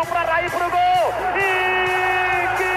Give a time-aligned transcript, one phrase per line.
[0.00, 1.14] partiu para Raí pro gol.
[1.36, 2.72] E que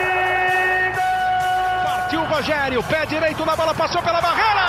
[0.96, 1.84] gol!
[1.86, 4.66] Partiu o Rogério, pé direito na bola, passou pela barreira.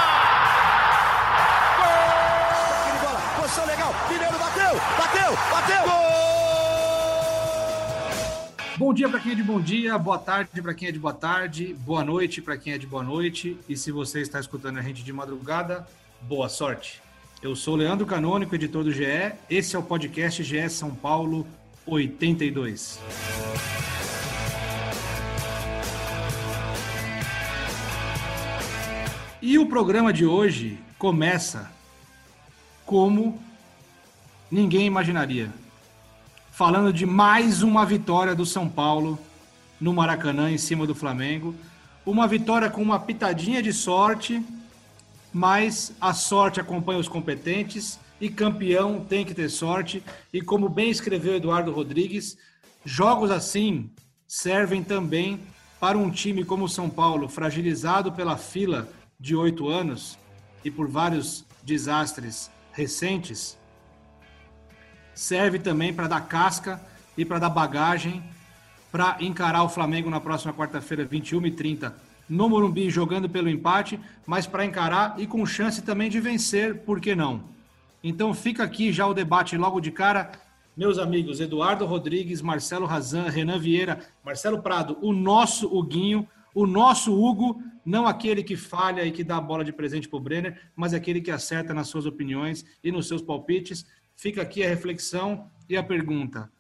[1.79, 3.03] Gol!
[3.03, 3.95] bola, posição legal.
[4.09, 5.83] Mineiro bateu, bateu, bateu.
[5.85, 6.05] Gol!
[8.77, 11.15] Bom dia para quem é de bom dia, boa tarde para quem é de boa
[11.15, 13.57] tarde, boa noite para quem é de boa noite.
[13.69, 15.87] E se você está escutando a gente de madrugada,
[16.23, 17.03] boa sorte.
[17.43, 19.33] Eu sou Leandro Canônico, editor do GE.
[19.51, 21.47] Esse é o podcast GE São Paulo
[21.87, 22.99] 82.
[29.43, 31.71] E o programa de hoje começa
[32.87, 33.39] como
[34.51, 35.53] ninguém imaginaria.
[36.51, 39.19] Falando de mais uma vitória do São Paulo
[39.81, 41.55] no Maracanã em cima do Flamengo.
[42.07, 44.43] Uma vitória com uma pitadinha de sorte,
[45.33, 50.03] mas a sorte acompanha os competentes e campeão tem que ter sorte.
[50.33, 52.39] E como bem escreveu Eduardo Rodrigues,
[52.83, 53.91] jogos assim
[54.27, 55.41] servem também
[55.79, 58.89] para um time como o São Paulo, fragilizado pela fila
[59.21, 60.19] de oito anos
[60.65, 63.59] e por vários desastres recentes,
[65.15, 66.81] serve também para dar casca
[67.17, 68.23] e para dar bagagem
[68.91, 71.95] para encarar o Flamengo na próxima quarta-feira, 21 e 30
[72.27, 77.01] no Morumbi, jogando pelo empate, mas para encarar e com chance também de vencer, por
[77.01, 77.54] que não?
[78.07, 80.33] Então fica aqui já o debate logo de cara.
[80.77, 87.19] Meus amigos, Eduardo Rodrigues, Marcelo Razan, Renan Vieira, Marcelo Prado, o nosso Huguinho, o nosso
[87.19, 90.71] Hugo, não aquele que falha e que dá a bola de presente para o Brenner,
[90.77, 93.87] mas aquele que acerta nas suas opiniões e nos seus palpites.
[94.15, 96.53] Fica aqui a reflexão e a pergunta: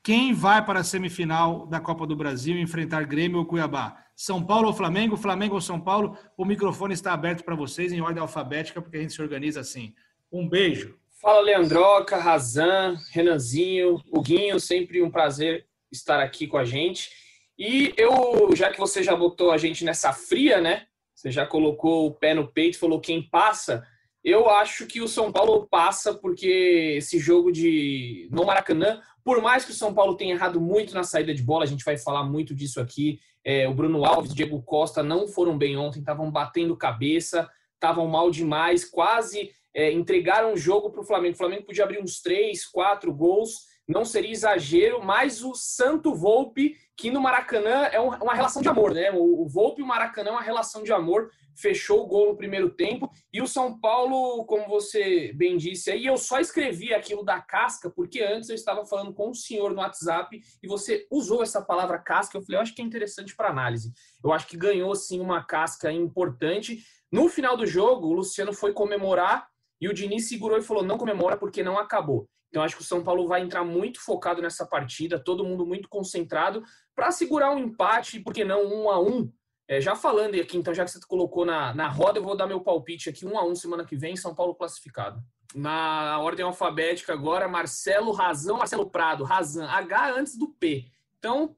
[0.00, 3.96] quem vai para a semifinal da Copa do Brasil enfrentar Grêmio ou Cuiabá?
[4.14, 5.16] São Paulo ou Flamengo?
[5.16, 6.16] Flamengo ou São Paulo?
[6.36, 9.92] O microfone está aberto para vocês em ordem alfabética, porque a gente se organiza assim.
[10.30, 10.98] Um beijo.
[11.20, 17.10] Fala, Leandroca, Razan, Renanzinho, Huguinho, sempre um prazer estar aqui com a gente.
[17.58, 20.86] E eu, já que você já botou a gente nessa fria, né?
[21.14, 23.84] Você já colocou o pé no peito, falou quem passa.
[24.22, 29.64] Eu acho que o São Paulo passa porque esse jogo de no Maracanã, por mais
[29.64, 32.22] que o São Paulo tenha errado muito na saída de bola, a gente vai falar
[32.22, 33.18] muito disso aqui.
[33.42, 38.30] É, o Bruno Alves, Diego Costa não foram bem ontem, estavam batendo cabeça, estavam mal
[38.30, 41.34] demais, quase é, entregaram o jogo para o Flamengo.
[41.34, 46.74] O Flamengo podia abrir uns três, quatro gols, não seria exagero, mas o Santo Volpe,
[46.96, 49.12] que no Maracanã é uma relação de amor, né?
[49.12, 52.70] O Volpe e o Maracanã é uma relação de amor, fechou o gol no primeiro
[52.70, 53.08] tempo.
[53.32, 57.88] E o São Paulo, como você bem disse aí, eu só escrevi aquilo da casca,
[57.88, 62.00] porque antes eu estava falando com o senhor no WhatsApp e você usou essa palavra
[62.00, 62.36] casca.
[62.36, 63.92] Eu falei, eu acho que é interessante para análise.
[64.24, 66.82] Eu acho que ganhou, sim, uma casca importante.
[67.12, 69.46] No final do jogo, o Luciano foi comemorar
[69.80, 72.28] e o Diniz segurou e falou: não comemora porque não acabou.
[72.48, 75.88] Então acho que o São Paulo vai entrar muito focado nessa partida, todo mundo muito
[75.88, 76.62] concentrado
[76.94, 79.30] para segurar um empate, porque não um a um.
[79.68, 82.46] É, já falando aqui, então já que você colocou na, na roda, eu vou dar
[82.46, 85.22] meu palpite aqui, um a um semana que vem, São Paulo classificado.
[85.54, 90.86] Na ordem alfabética agora, Marcelo Razão, Marcelo Prado, Razan, H antes do P.
[91.18, 91.54] Então,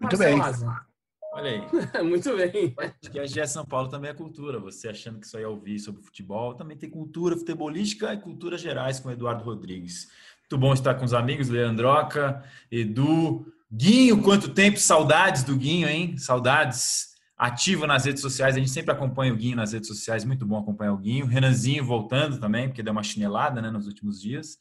[0.00, 0.38] muito Marcelo bem.
[0.38, 0.89] Razan.
[1.32, 2.02] Olha aí.
[2.02, 2.74] Muito bem.
[2.78, 4.58] Acho que a GE São Paulo também é cultura.
[4.58, 8.98] Você achando que só ia ouvir sobre futebol, também tem cultura futebolística e culturas gerais
[8.98, 10.08] com o Eduardo Rodrigues.
[10.40, 16.18] Muito bom estar com os amigos, Leandroca, Edu, Guinho, quanto tempo, saudades do Guinho, hein?
[16.18, 17.08] Saudades.
[17.38, 20.58] Ativo nas redes sociais, a gente sempre acompanha o Guinho nas redes sociais, muito bom
[20.58, 21.24] acompanhar o Guinho.
[21.24, 24.58] Renanzinho voltando também, porque deu uma chinelada né, nos últimos dias.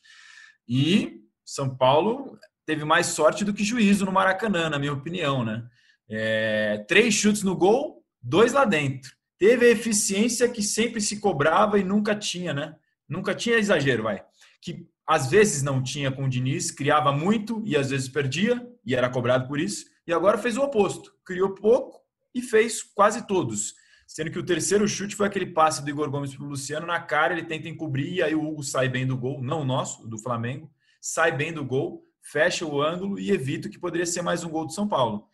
[0.66, 5.68] E São Paulo teve mais sorte do que juízo no Maracanã, na minha opinião, né?
[6.10, 9.12] É, três chutes no gol, dois lá dentro.
[9.38, 12.76] Teve a eficiência que sempre se cobrava e nunca tinha, né?
[13.08, 14.24] Nunca tinha exagero, vai.
[14.62, 18.94] Que às vezes não tinha com o Diniz, criava muito e às vezes perdia e
[18.94, 19.86] era cobrado por isso.
[20.06, 21.14] E agora fez o oposto.
[21.26, 22.00] Criou pouco
[22.34, 23.74] e fez quase todos.
[24.08, 27.00] Sendo que o terceiro chute foi aquele passe do Igor Gomes para o Luciano na
[27.00, 30.08] cara, ele tenta encobrir e aí o Hugo sai bem do gol, não o nosso,
[30.08, 34.24] do Flamengo, sai bem do gol, fecha o ângulo e evita o que poderia ser
[34.24, 35.29] mais um gol do São Paulo.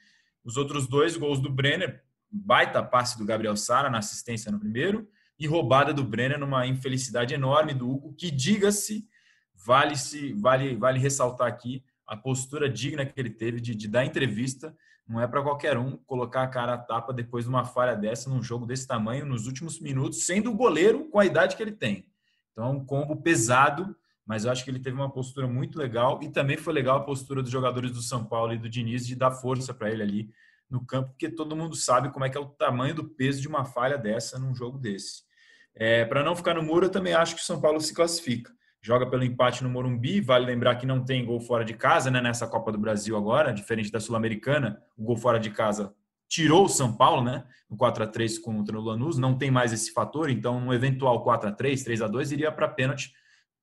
[0.45, 5.09] Os outros dois gols do Brenner, baita passe do Gabriel Sara na assistência no primeiro
[5.39, 9.07] e roubada do Brenner numa infelicidade enorme do Hugo, que diga-se,
[9.53, 14.06] vale se vale vale ressaltar aqui a postura digna que ele teve de, de dar
[14.06, 14.75] entrevista.
[15.07, 18.30] Não é para qualquer um colocar a cara a tapa depois de uma falha dessa
[18.30, 21.71] num jogo desse tamanho nos últimos minutos, sendo o goleiro com a idade que ele
[21.71, 22.07] tem.
[22.51, 23.95] Então, é um combo pesado,
[24.25, 27.04] mas eu acho que ele teve uma postura muito legal e também foi legal a
[27.04, 30.30] postura dos jogadores do São Paulo e do Diniz de dar força para ele ali
[30.69, 33.48] no campo, porque todo mundo sabe como é que é o tamanho do peso de
[33.48, 35.24] uma falha dessa num jogo desse.
[35.75, 38.51] É, para não ficar no muro, eu também acho que o São Paulo se classifica.
[38.81, 40.22] joga pelo empate no Morumbi.
[40.22, 43.51] Vale lembrar que não tem gol fora de casa né, nessa Copa do Brasil agora,
[43.51, 44.81] diferente da Sul-Americana.
[44.98, 45.94] O gol fora de casa
[46.28, 47.44] tirou o São Paulo, né?
[47.69, 51.24] No 4 a 3 contra o Lanús, não tem mais esse fator, então um eventual
[51.24, 53.13] 4 a 3 3 a 2 iria para pênalti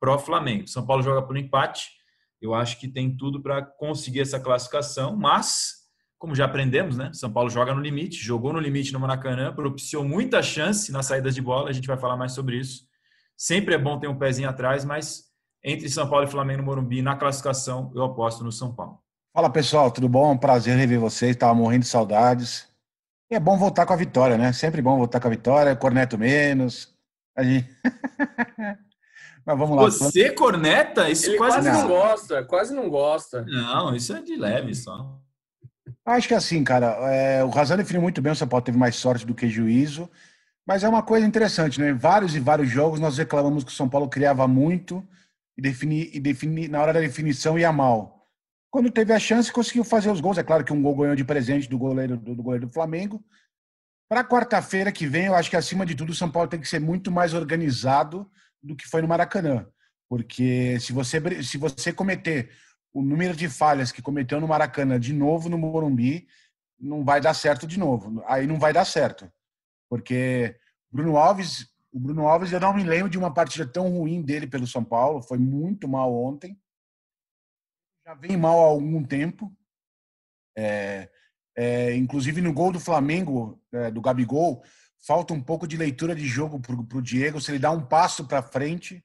[0.03, 0.67] pro Flamengo.
[0.67, 1.93] São Paulo joga por empate.
[2.41, 5.83] Eu acho que tem tudo para conseguir essa classificação, mas
[6.19, 7.13] como já aprendemos, né?
[7.13, 11.37] São Paulo joga no limite, jogou no limite no Maracanã, propiciou muita chance nas saídas
[11.37, 12.83] de bola, a gente vai falar mais sobre isso.
[13.37, 15.23] Sempre é bom ter um pezinho atrás, mas
[15.65, 18.99] entre São Paulo e Flamengo no Morumbi, na classificação, eu aposto no São Paulo.
[19.33, 20.37] Fala pessoal, tudo bom?
[20.37, 22.69] Prazer rever vocês, estava morrendo de saudades.
[23.31, 24.53] E é bom voltar com a vitória, né?
[24.53, 26.93] Sempre bom voltar com a vitória, corneto menos.
[27.37, 27.69] A gente...
[29.45, 29.85] Mas vamos lá.
[29.85, 31.11] Você corneta?
[31.11, 31.81] Isso Ele quase, quase não.
[31.81, 33.45] não gosta, quase não gosta.
[33.45, 35.19] Não, isso é de leve só.
[36.05, 38.97] Acho que assim, cara, é, o Razan definiu muito bem, o São Paulo teve mais
[38.97, 40.09] sorte do que juízo.
[40.67, 41.93] Mas é uma coisa interessante, né?
[41.93, 45.07] Vários e vários jogos nós reclamamos que o São Paulo criava muito
[45.57, 48.29] e, defini, e defini, na hora da definição ia mal.
[48.71, 50.39] Quando teve a chance, conseguiu fazer os gols.
[50.39, 53.23] É claro que um gol ganhou de presente do goleiro do, do goleiro do Flamengo.
[54.13, 56.69] Para quarta-feira que vem, eu acho que acima de tudo o São Paulo tem que
[56.69, 58.31] ser muito mais organizado
[58.63, 59.67] do que foi no Maracanã.
[60.07, 62.51] Porque se você, se você cometer
[62.93, 66.29] o número de falhas que cometeu no Maracanã de novo no Morumbi,
[66.79, 68.23] não vai dar certo de novo.
[68.27, 69.33] Aí não vai dar certo.
[69.89, 70.59] Porque
[70.91, 74.47] Bruno Alves, o Bruno Alves, eu não me lembro de uma partida tão ruim dele
[74.47, 76.61] pelo São Paulo, foi muito mal ontem.
[78.07, 79.51] Já vem mal há algum tempo.
[80.55, 81.09] É,
[81.57, 84.63] é, inclusive no gol do Flamengo, é, do Gabigol,
[85.07, 87.41] falta um pouco de leitura de jogo para o Diego.
[87.41, 89.05] Se ele dá um passo para frente,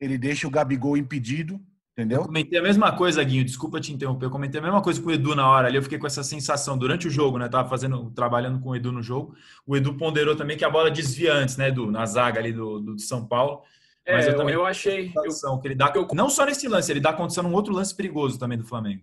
[0.00, 1.60] ele deixa o Gabigol impedido
[1.96, 2.22] Entendeu?
[2.22, 4.26] Eu comentei a mesma coisa, Guinho, desculpa te interromper.
[4.26, 5.76] Eu comentei a mesma coisa com o Edu na hora ali.
[5.76, 7.48] Eu fiquei com essa sensação durante o jogo, né?
[7.48, 9.36] tava fazendo, trabalhando com o Edu no jogo.
[9.64, 11.92] O Edu ponderou também que a bola desvia antes, né, Edu?
[11.92, 13.62] Na zaga ali do, do São Paulo.
[14.06, 15.12] Mas é, eu, também eu achei.
[15.14, 17.94] Eu, que ele dá, eu, não só nesse lance, ele dá condição num outro lance
[17.94, 19.02] perigoso também do Flamengo.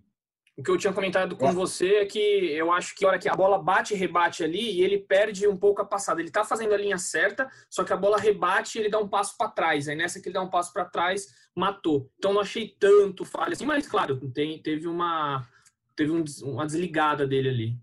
[0.54, 3.28] O que eu tinha comentado com você é que eu acho que a hora que
[3.28, 6.20] a bola bate e rebate ali e ele perde um pouco a passada.
[6.20, 9.08] Ele tá fazendo a linha certa, só que a bola rebate e ele dá um
[9.08, 9.88] passo para trás.
[9.88, 12.10] Aí nessa que ele dá um passo para trás, matou.
[12.18, 15.48] Então não achei tanto falha assim, mas claro, tem, teve uma
[15.96, 17.78] teve um, uma desligada dele ali.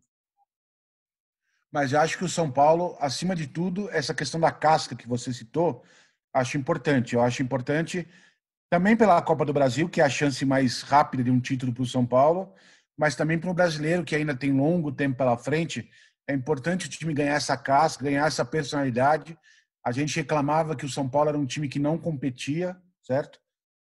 [1.72, 5.07] Mas eu acho que o São Paulo, acima de tudo, essa questão da casca que
[5.07, 5.83] você citou,
[6.33, 7.15] acho importante.
[7.15, 8.07] Eu acho importante
[8.69, 11.83] também pela Copa do Brasil, que é a chance mais rápida de um título para
[11.83, 12.54] o São Paulo,
[12.98, 15.89] mas também para o brasileiro, que ainda tem longo tempo pela frente.
[16.27, 19.38] É importante o time ganhar essa casca, ganhar essa personalidade.
[19.83, 23.39] A gente reclamava que o São Paulo era um time que não competia, certo?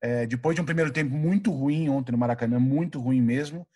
[0.03, 3.67] É, depois de um primeiro tempo muito ruim ontem no Maracanã, muito ruim mesmo,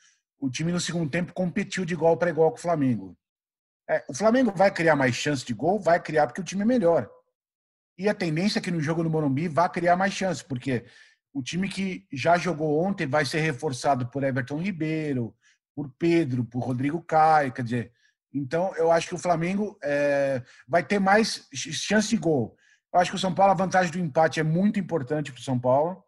[0.40, 3.16] o time no segundo tempo competiu de igual para igual com o Flamengo.
[3.88, 5.78] É, o Flamengo vai criar mais chance de gol?
[5.78, 7.08] Vai criar porque o time é melhor.
[7.98, 10.84] E a tendência é que no jogo no Morumbi vá criar mais chances, porque
[11.32, 15.34] o time que já jogou ontem vai ser reforçado por Everton Ribeiro,
[15.74, 17.92] por Pedro, por Rodrigo Caio, quer dizer,
[18.32, 22.56] então eu acho que o Flamengo é, vai ter mais chance de gol.
[22.92, 25.44] Eu acho que o São Paulo, a vantagem do empate é muito importante para o
[25.44, 26.02] São Paulo,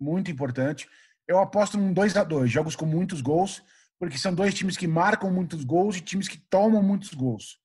[0.00, 0.88] muito importante.
[1.26, 3.62] Eu aposto num 2 a 2 jogos com muitos gols,
[3.98, 7.61] porque são dois times que marcam muitos gols e times que tomam muitos gols.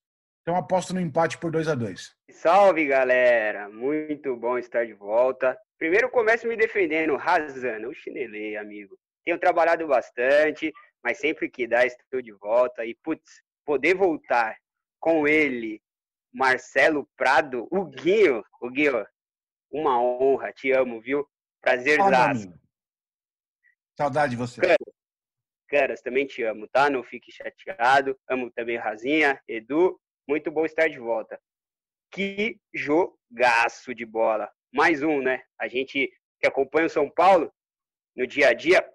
[0.48, 5.60] Então aposto no empate por 2 a 2 Salve galera, muito bom estar de volta.
[5.78, 8.98] Primeiro começo me defendendo, rasando o chinelei, amigo.
[9.26, 10.72] Tenho trabalhado bastante,
[11.04, 12.86] mas sempre que dá estou de volta.
[12.86, 14.56] E putz, poder voltar
[15.02, 15.82] com ele,
[16.34, 19.06] Marcelo Prado, o Guinho, o Guinho,
[19.70, 21.28] uma honra, te amo, viu?
[21.60, 21.98] Prazer
[23.98, 24.62] Saudade de você.
[24.62, 24.78] Caras,
[25.68, 26.90] caras, também te amo, tá?
[26.90, 28.18] Não fique chateado.
[28.30, 31.40] Amo também Razinha, Edu muito bom estar de volta.
[32.12, 34.52] Que jogaço de bola.
[34.74, 35.44] Mais um, né?
[35.60, 37.52] A gente que acompanha o São Paulo
[38.16, 38.88] no dia a dia,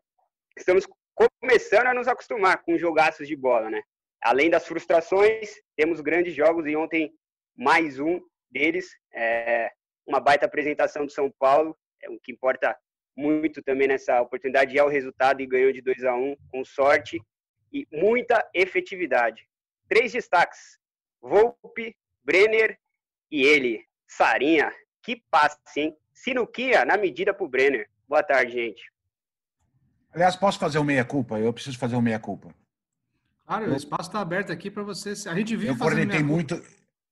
[0.57, 3.83] estamos começando a nos acostumar com jogaços de bola, né?
[4.21, 7.13] Além das frustrações, temos grandes jogos e ontem
[7.57, 8.21] mais um
[8.51, 8.91] deles.
[9.13, 9.73] É
[10.07, 11.77] uma baita apresentação do São Paulo.
[12.01, 12.77] É o que importa
[13.17, 16.65] muito também nessa oportunidade é o resultado e ganhou de 2 a 1 um, com
[16.65, 17.21] sorte
[17.73, 19.47] e muita efetividade.
[19.89, 20.79] Três destaques.
[21.23, 22.77] Volpe, Brenner
[23.31, 24.73] e ele, Sarinha.
[25.01, 25.97] Que passe, hein?
[26.13, 27.89] Sinuquia na medida pro Brenner.
[28.09, 28.83] Boa tarde, gente.
[30.13, 31.39] Aliás, posso fazer o meia-culpa?
[31.39, 32.55] Eu preciso fazer o meia-culpa.
[33.47, 35.11] Claro, o espaço está aberto aqui para você.
[35.29, 36.63] A gente vive eu cornetei muito,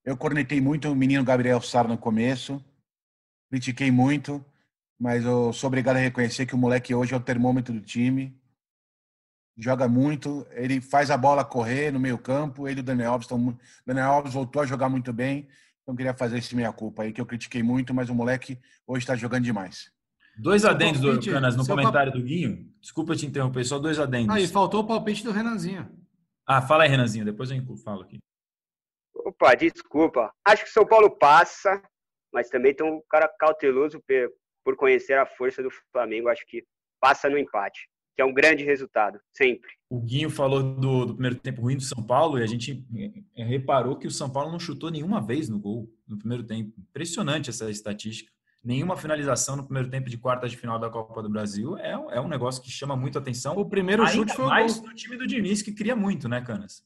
[0.05, 2.63] Eu cornetei muito o menino Gabriel Sara no começo.
[3.49, 4.45] Critiquei muito,
[4.99, 8.40] mas eu sou obrigado a reconhecer que o moleque hoje é o termômetro do time
[9.61, 13.27] joga muito, ele faz a bola correr no meio campo, ele e o Daniel Alves
[13.27, 13.59] estão...
[13.87, 15.47] Daniel Alves voltou a jogar muito bem,
[15.83, 19.15] então queria fazer esse meia-culpa aí, que eu critiquei muito, mas o moleque hoje está
[19.15, 19.93] jogando demais.
[20.39, 22.67] Dois adendos, palpite, Canas, no seu comentário do Guinho.
[22.81, 24.35] Desculpa te interromper, só dois adendos.
[24.35, 25.91] Aí, faltou o palpite do Renanzinho.
[26.47, 28.19] Ah, fala aí, Renanzinho, depois eu falo aqui.
[29.15, 30.33] Opa, desculpa.
[30.47, 31.83] Acho que o São Paulo passa,
[32.33, 34.03] mas também tem um cara cauteloso
[34.65, 36.29] por conhecer a força do Flamengo.
[36.29, 36.65] Acho que
[37.01, 39.71] passa no empate, que é um grande resultado, sempre.
[39.89, 42.85] O Guinho falou do, do primeiro tempo ruim do São Paulo e a gente
[43.37, 46.73] eh, reparou que o São Paulo não chutou nenhuma vez no gol no primeiro tempo.
[46.79, 48.31] Impressionante essa estatística.
[48.63, 52.21] Nenhuma finalização no primeiro tempo de quartas de final da Copa do Brasil é, é
[52.21, 53.57] um negócio que chama muito atenção.
[53.57, 54.89] O primeiro Ainda chute foi o mais gol.
[54.91, 56.85] do time do Diniz, que cria muito, né, Canas?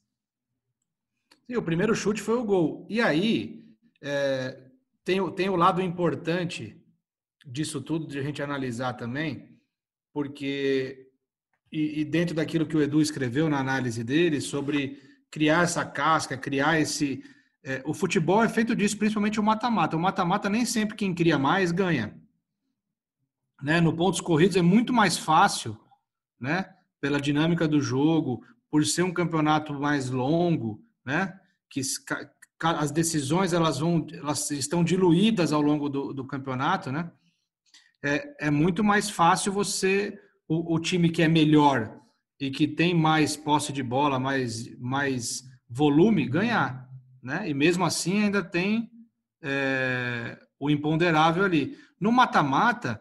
[1.46, 2.86] Sim, o primeiro chute foi o gol.
[2.88, 3.64] E aí,
[4.00, 4.56] é,
[5.04, 6.80] tem, o- tem o lado importante
[7.44, 9.58] disso tudo, de a gente analisar também,
[10.12, 11.03] porque,
[11.74, 16.38] e, e dentro daquilo que o Edu escreveu na análise dele, sobre criar essa casca,
[16.38, 17.24] criar esse.
[17.64, 19.96] é, o futebol é feito disso, principalmente o mata-mata.
[19.96, 22.16] O mata-mata nem sempre quem cria mais ganha.
[23.60, 23.80] Né?
[23.80, 25.76] No pontos corridos é muito mais fácil,
[26.38, 26.72] né?
[27.00, 31.36] Pela dinâmica do jogo, por ser um campeonato mais longo, né?
[31.68, 31.80] Que
[32.62, 37.10] as decisões elas vão, elas estão diluídas ao longo do, do campeonato, né?
[38.00, 42.00] É, é muito mais fácil você o, o time que é melhor
[42.40, 46.88] e que tem mais posse de bola, mais mais volume ganhar,
[47.22, 47.48] né?
[47.48, 48.90] E mesmo assim ainda tem
[49.42, 51.76] é, o imponderável ali.
[52.00, 53.00] No mata-mata,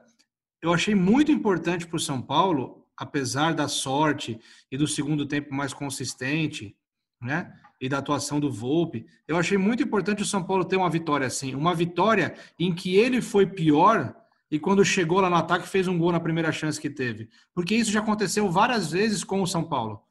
[0.62, 4.40] eu achei muito importante para o São Paulo, apesar da sorte
[4.72, 6.76] e do segundo tempo mais consistente,
[7.22, 7.54] né?
[7.82, 11.28] E da atuação do Volpe, eu achei muito importante o São Paulo ter uma vitória
[11.28, 14.16] assim, uma vitória em que ele foi pior
[14.50, 17.76] e quando chegou lá no ataque fez um gol na primeira chance que teve, porque
[17.76, 20.02] isso já aconteceu várias vezes com o São Paulo.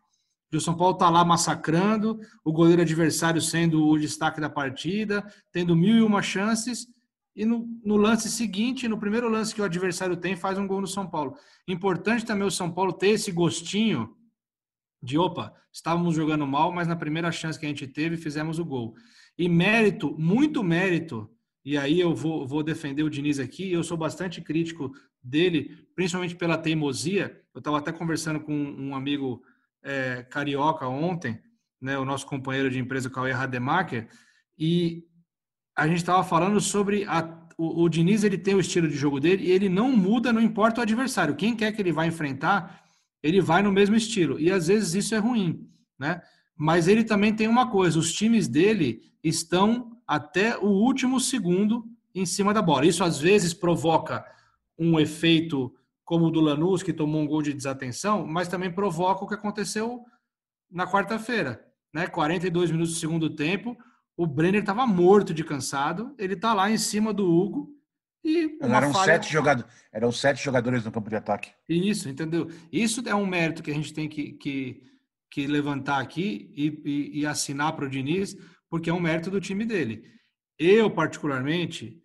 [0.50, 5.24] E o São Paulo tá lá massacrando, o goleiro adversário sendo o destaque da partida,
[5.50, 6.86] tendo mil e uma chances
[7.34, 10.82] e no, no, lance seguinte, no primeiro lance que o adversário tem, faz um gol
[10.82, 11.34] no São Paulo.
[11.66, 14.14] Importante também o São Paulo ter esse gostinho
[15.02, 18.64] de opa, estávamos jogando mal, mas na primeira chance que a gente teve, fizemos o
[18.64, 18.94] gol.
[19.36, 21.28] E mérito, muito mérito,
[21.64, 24.92] e aí eu vou, vou defender o Diniz aqui, eu sou bastante crítico
[25.22, 27.40] dele, principalmente pela teimosia.
[27.54, 29.42] Eu estava até conversando com um amigo
[29.82, 31.40] é, carioca ontem,
[31.80, 34.08] né, o nosso companheiro de empresa, Cauê Rademacher,
[34.58, 35.04] e
[35.76, 39.20] a gente estava falando sobre a, o, o, Diniz, ele tem o estilo de jogo
[39.20, 41.36] dele e ele não muda, não importa o adversário.
[41.36, 42.82] Quem quer que ele vai enfrentar,
[43.22, 44.38] ele vai no mesmo estilo.
[44.38, 46.20] E às vezes isso é ruim, né?
[46.56, 52.26] Mas ele também tem uma coisa: os times dele estão até o último segundo em
[52.26, 52.86] cima da bola.
[52.86, 54.24] Isso às vezes provoca
[54.78, 59.24] um efeito como o do Lanús, que tomou um gol de desatenção, mas também provoca
[59.24, 60.04] o que aconteceu
[60.70, 61.64] na quarta-feira,
[61.94, 62.06] né?
[62.06, 63.76] 42 minutos do segundo tempo
[64.16, 67.70] o Brenner estava morto de cansado, ele está lá em cima do Hugo
[68.24, 69.14] e eram falha...
[69.14, 71.50] sete jogadores, eram sete jogadores no campo de ataque.
[71.68, 72.48] Isso, entendeu?
[72.70, 74.82] Isso é um mérito que a gente tem que, que,
[75.30, 78.36] que levantar aqui e, e, e assinar para o Diniz,
[78.72, 80.02] porque é um mérito do time dele.
[80.58, 82.02] Eu particularmente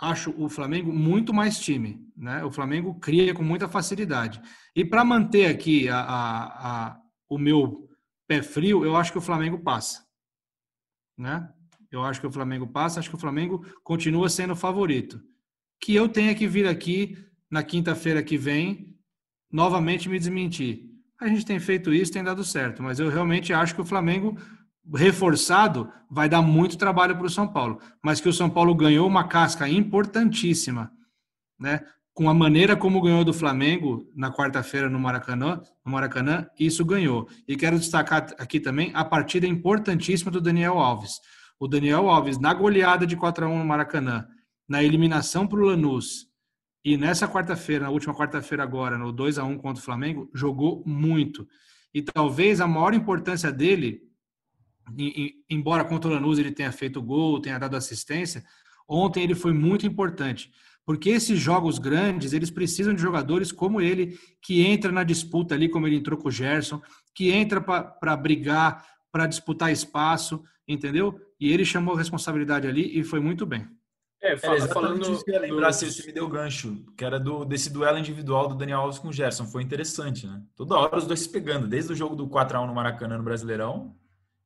[0.00, 2.44] acho o Flamengo muito mais time, né?
[2.44, 4.40] O Flamengo cria com muita facilidade.
[4.76, 7.88] E para manter aqui a, a, a, o meu
[8.28, 10.08] pé frio, eu acho que o Flamengo passa
[11.20, 11.46] né?
[11.92, 15.20] Eu acho que o Flamengo passa, acho que o Flamengo continua sendo o favorito.
[15.80, 17.18] Que eu tenha que vir aqui
[17.50, 18.96] na quinta-feira que vem
[19.52, 20.88] novamente me desmentir.
[21.20, 24.38] A gente tem feito isso, tem dado certo, mas eu realmente acho que o Flamengo
[24.94, 29.06] reforçado vai dar muito trabalho para o São Paulo, mas que o São Paulo ganhou
[29.06, 30.90] uma casca importantíssima,
[31.58, 31.80] né?
[32.12, 37.28] Com a maneira como ganhou do Flamengo na quarta-feira no Maracanã, no Maracanã, isso ganhou.
[37.46, 41.20] E quero destacar aqui também a partida importantíssima do Daniel Alves.
[41.58, 44.26] O Daniel Alves, na goleada de 4 a 1 no Maracanã,
[44.68, 46.30] na eliminação para o Lanús,
[46.84, 50.82] e nessa quarta-feira, na última quarta-feira agora, no 2 a 1 contra o Flamengo, jogou
[50.86, 51.46] muito.
[51.92, 54.00] E talvez a maior importância dele,
[55.48, 58.44] embora contra o Lanús ele tenha feito gol, tenha dado assistência,
[58.88, 60.50] ontem ele foi muito importante
[60.90, 65.68] porque esses jogos grandes, eles precisam de jogadores como ele, que entra na disputa ali,
[65.68, 66.82] como ele entrou com o Gerson,
[67.14, 71.20] que entra para brigar, para disputar espaço, entendeu?
[71.38, 73.68] E ele chamou a responsabilidade ali e foi muito bem.
[74.20, 75.74] É, fala, é falando isso que eu lembrar, do...
[75.74, 79.12] você me deu gancho, que era do, desse duelo individual do Daniel Alves com o
[79.12, 79.46] Gerson.
[79.46, 80.42] Foi interessante, né?
[80.56, 83.94] Toda hora os dois se pegando, desde o jogo do 4x1 no Maracanã no Brasileirão,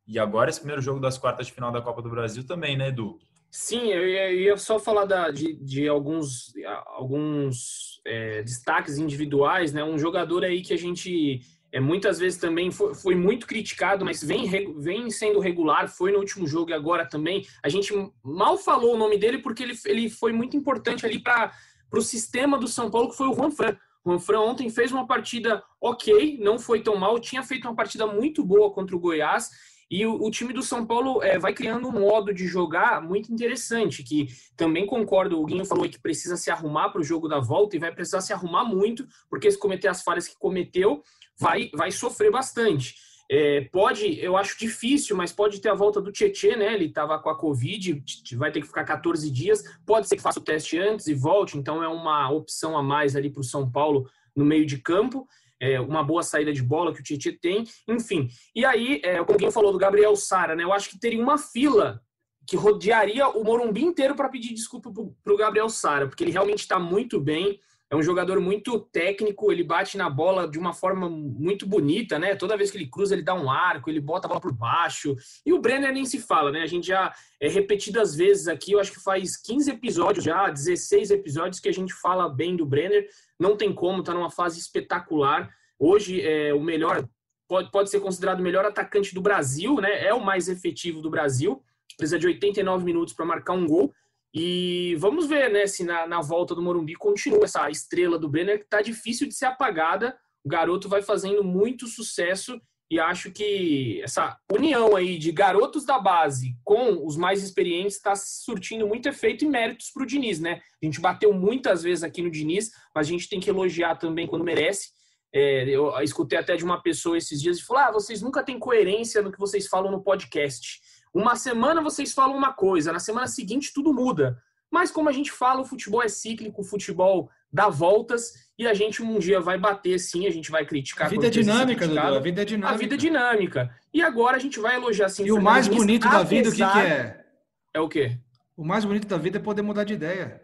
[0.06, 2.88] e agora esse primeiro jogo das quartas de final da Copa do Brasil também, né,
[2.88, 3.18] Edu?
[3.50, 6.52] Sim, eu ia, só falar da, de, de, alguns,
[6.86, 9.84] alguns é, destaques individuais, né?
[9.84, 14.22] Um jogador aí que a gente é, muitas vezes também foi, foi, muito criticado, mas
[14.22, 14.48] vem,
[14.80, 17.46] vem sendo regular, foi no último jogo e agora também.
[17.62, 17.92] A gente
[18.24, 21.52] mal falou o nome dele porque ele, ele foi muito importante ali para
[21.92, 23.76] o sistema do São Paulo, que foi o Juan Fran.
[24.04, 27.74] O Juan Fran ontem fez uma partida ok, não foi tão mal, tinha feito uma
[27.76, 29.50] partida muito boa contra o Goiás
[29.90, 33.32] e o, o time do São Paulo é, vai criando um modo de jogar muito
[33.32, 37.40] interessante, que também concordo, o Guinho falou que precisa se arrumar para o jogo da
[37.40, 41.02] volta e vai precisar se arrumar muito, porque se cometer as falhas que cometeu,
[41.38, 42.94] vai, vai sofrer bastante.
[43.30, 46.74] É, pode, eu acho difícil, mas pode ter a volta do Tietê, né?
[46.74, 48.02] Ele estava com a Covid,
[48.36, 49.64] vai ter que ficar 14 dias.
[49.86, 53.16] Pode ser que faça o teste antes e volte, então é uma opção a mais
[53.16, 55.26] ali para o São Paulo no meio de campo
[55.64, 58.28] é, uma boa saída de bola que o Titi tem, enfim.
[58.54, 60.62] E aí, é, como quem falou do Gabriel Sara, né?
[60.62, 62.00] Eu acho que teria uma fila
[62.46, 66.60] que rodearia o Morumbi inteiro para pedir desculpa para o Gabriel Sara, porque ele realmente
[66.60, 67.58] está muito bem.
[67.90, 72.34] É um jogador muito técnico, ele bate na bola de uma forma muito bonita, né?
[72.34, 75.14] Toda vez que ele cruza, ele dá um arco, ele bota a bola por baixo.
[75.46, 76.62] E o Brenner nem se fala, né?
[76.62, 81.10] A gente já é repetidas vezes aqui, eu acho que faz 15 episódios já, 16
[81.10, 83.06] episódios que a gente fala bem do Brenner.
[83.38, 85.50] Não tem como, tá numa fase espetacular.
[85.78, 87.06] Hoje é o melhor,
[87.48, 90.06] pode, pode ser considerado o melhor atacante do Brasil, né?
[90.06, 91.62] É o mais efetivo do Brasil.
[91.96, 93.92] Precisa de 89 minutos para marcar um gol.
[94.32, 98.58] E vamos ver, né, se na, na volta do Morumbi continua essa estrela do Brenner,
[98.58, 100.16] que está difícil de ser apagada.
[100.44, 102.60] O garoto vai fazendo muito sucesso
[102.94, 108.14] e acho que essa união aí de garotos da base com os mais experientes está
[108.14, 110.62] surtindo muito efeito e méritos para o Diniz, né?
[110.80, 114.28] A gente bateu muitas vezes aqui no Diniz, mas a gente tem que elogiar também
[114.28, 114.90] quando merece.
[115.34, 118.60] É, eu escutei até de uma pessoa esses dias e falou: ah, vocês nunca têm
[118.60, 120.80] coerência no que vocês falam no podcast.
[121.12, 124.40] Uma semana vocês falam uma coisa, na semana seguinte tudo muda.
[124.70, 128.74] Mas como a gente fala, o futebol é cíclico, o futebol dá voltas e a
[128.74, 131.06] gente um dia vai bater sim, a gente vai criticar.
[131.06, 132.74] A vida é dinâmica, Dudu, a vida é dinâmica.
[132.74, 133.70] A vida é dinâmica.
[133.92, 135.24] E agora a gente vai elogiar sim.
[135.24, 137.24] E o mais bonito da vida, o que, que é?
[137.72, 138.18] É o quê?
[138.56, 140.42] O mais bonito da vida é poder mudar de ideia.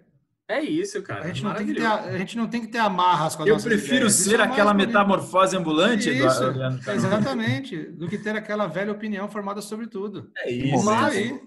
[0.48, 1.24] É isso, cara.
[1.24, 3.48] A gente, não tem, que ter, a, gente não tem que ter amarras com as
[3.48, 4.14] Eu prefiro ideias.
[4.14, 6.90] ser é aquela metamorfose ambulante, isso, Eduardo.
[6.90, 7.76] Exatamente.
[7.76, 10.28] Do que ter aquela velha opinião formada sobre tudo.
[10.38, 10.84] É isso.
[10.84, 11.40] Mas, aí.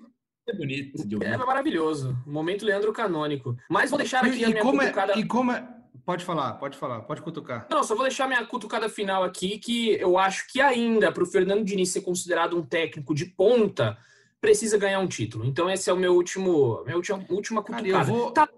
[0.48, 1.24] É bonito.
[1.24, 2.18] É maravilhoso.
[2.26, 3.58] Momento Leandro Canônico.
[3.70, 5.14] Mas vou deixar aqui e, a minha como cutucada...
[5.14, 5.68] É, e como é...
[6.06, 7.66] Pode falar, pode falar, pode cutucar.
[7.72, 11.26] Não, só vou deixar minha cutucada final aqui, que eu acho que ainda para o
[11.26, 13.98] Fernando Diniz ser considerado um técnico de ponta,
[14.42, 15.46] precisa ganhar um título.
[15.46, 17.90] Então esse é o meu último, minha última, última cutucada.
[17.90, 18.32] Cara, eu vou...
[18.32, 18.50] Tá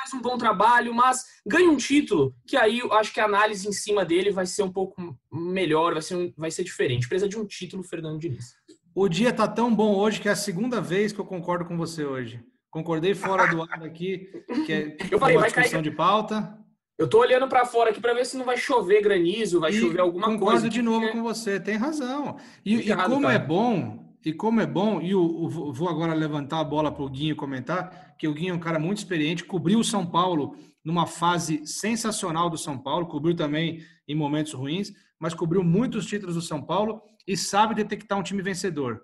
[0.00, 3.68] faz um bom trabalho, mas ganha um título, que aí eu acho que a análise
[3.68, 7.06] em cima dele vai ser um pouco melhor, vai ser, um, vai ser diferente.
[7.06, 8.54] Precisa de um título, Fernando Diniz.
[8.94, 11.76] O dia tá tão bom hoje que é a segunda vez que eu concordo com
[11.76, 12.44] você hoje.
[12.70, 14.28] Concordei fora do ar aqui,
[14.66, 15.82] que é eu falei, uma vai discussão cair...
[15.82, 16.58] de pauta.
[16.98, 19.74] Eu tô olhando para fora aqui para ver se não vai chover granizo, vai e
[19.74, 20.68] chover alguma concordo coisa.
[20.68, 21.12] Concordo de novo é...
[21.12, 22.36] com você, tem razão.
[22.64, 23.34] E, e errado, como cara.
[23.34, 27.02] é bom, e como é bom, e o, o, vou agora levantar a bola para
[27.02, 30.54] o Guinho comentar, que o Guinho é um cara muito experiente, cobriu o São Paulo
[30.84, 36.34] numa fase sensacional do São Paulo, cobriu também em momentos ruins, mas cobriu muitos títulos
[36.34, 39.02] do São Paulo e sabe detectar um time vencedor.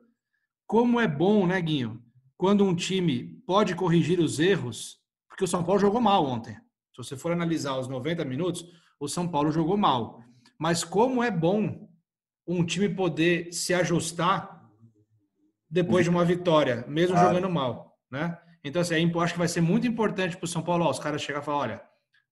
[0.67, 2.03] Como é bom, né, Guinho?
[2.37, 4.99] Quando um time pode corrigir os erros,
[5.29, 6.55] porque o São Paulo jogou mal ontem.
[6.55, 8.65] Se você for analisar os 90 minutos,
[8.99, 10.23] o São Paulo jogou mal.
[10.59, 11.89] Mas como é bom
[12.47, 14.57] um time poder se ajustar
[15.69, 17.35] depois de uma vitória, mesmo Claro.
[17.35, 18.39] jogando mal, né?
[18.65, 20.99] Então, assim, eu acho que vai ser muito importante para o São Paulo, ó, os
[20.99, 21.83] caras chegar e falar, olha,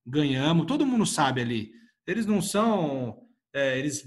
[0.06, 1.72] ganhamos, todo mundo sabe ali.
[2.06, 3.23] Eles não são,
[3.54, 4.04] é, eles,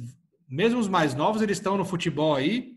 [0.47, 2.75] mesmo os mais novos, eles estão no futebol aí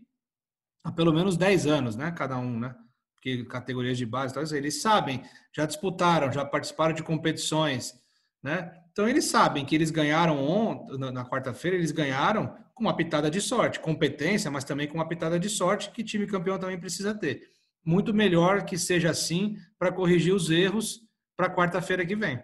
[0.83, 2.11] há pelo menos 10 anos, né?
[2.11, 2.73] Cada um, né?
[3.13, 5.21] Porque categorias de base, e tal, eles sabem,
[5.53, 7.93] já disputaram, já participaram de competições,
[8.41, 8.73] né?
[8.91, 13.39] Então eles sabem que eles ganharam ontem, na quarta-feira, eles ganharam com uma pitada de
[13.39, 17.51] sorte, competência, mas também com uma pitada de sorte que time campeão também precisa ter.
[17.85, 21.01] Muito melhor que seja assim para corrigir os erros
[21.35, 22.43] para quarta-feira que vem.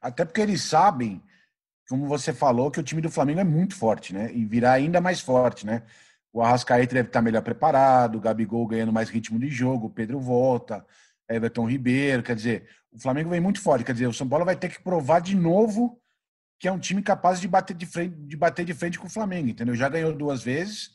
[0.00, 1.22] Até porque eles sabem,
[1.90, 4.30] como você falou, que o time do Flamengo é muito forte, né?
[4.32, 5.82] E virá ainda mais forte, né?
[6.32, 10.20] O Arrascaeta deve estar melhor preparado, o Gabigol ganhando mais ritmo de jogo, o Pedro
[10.20, 10.86] volta,
[11.28, 14.54] Everton Ribeiro, quer dizer, o Flamengo vem muito forte, quer dizer, o São Paulo vai
[14.54, 16.00] ter que provar de novo
[16.60, 19.10] que é um time capaz de bater de frente, de bater de frente com o
[19.10, 19.74] Flamengo, entendeu?
[19.74, 20.90] Já ganhou duas vezes,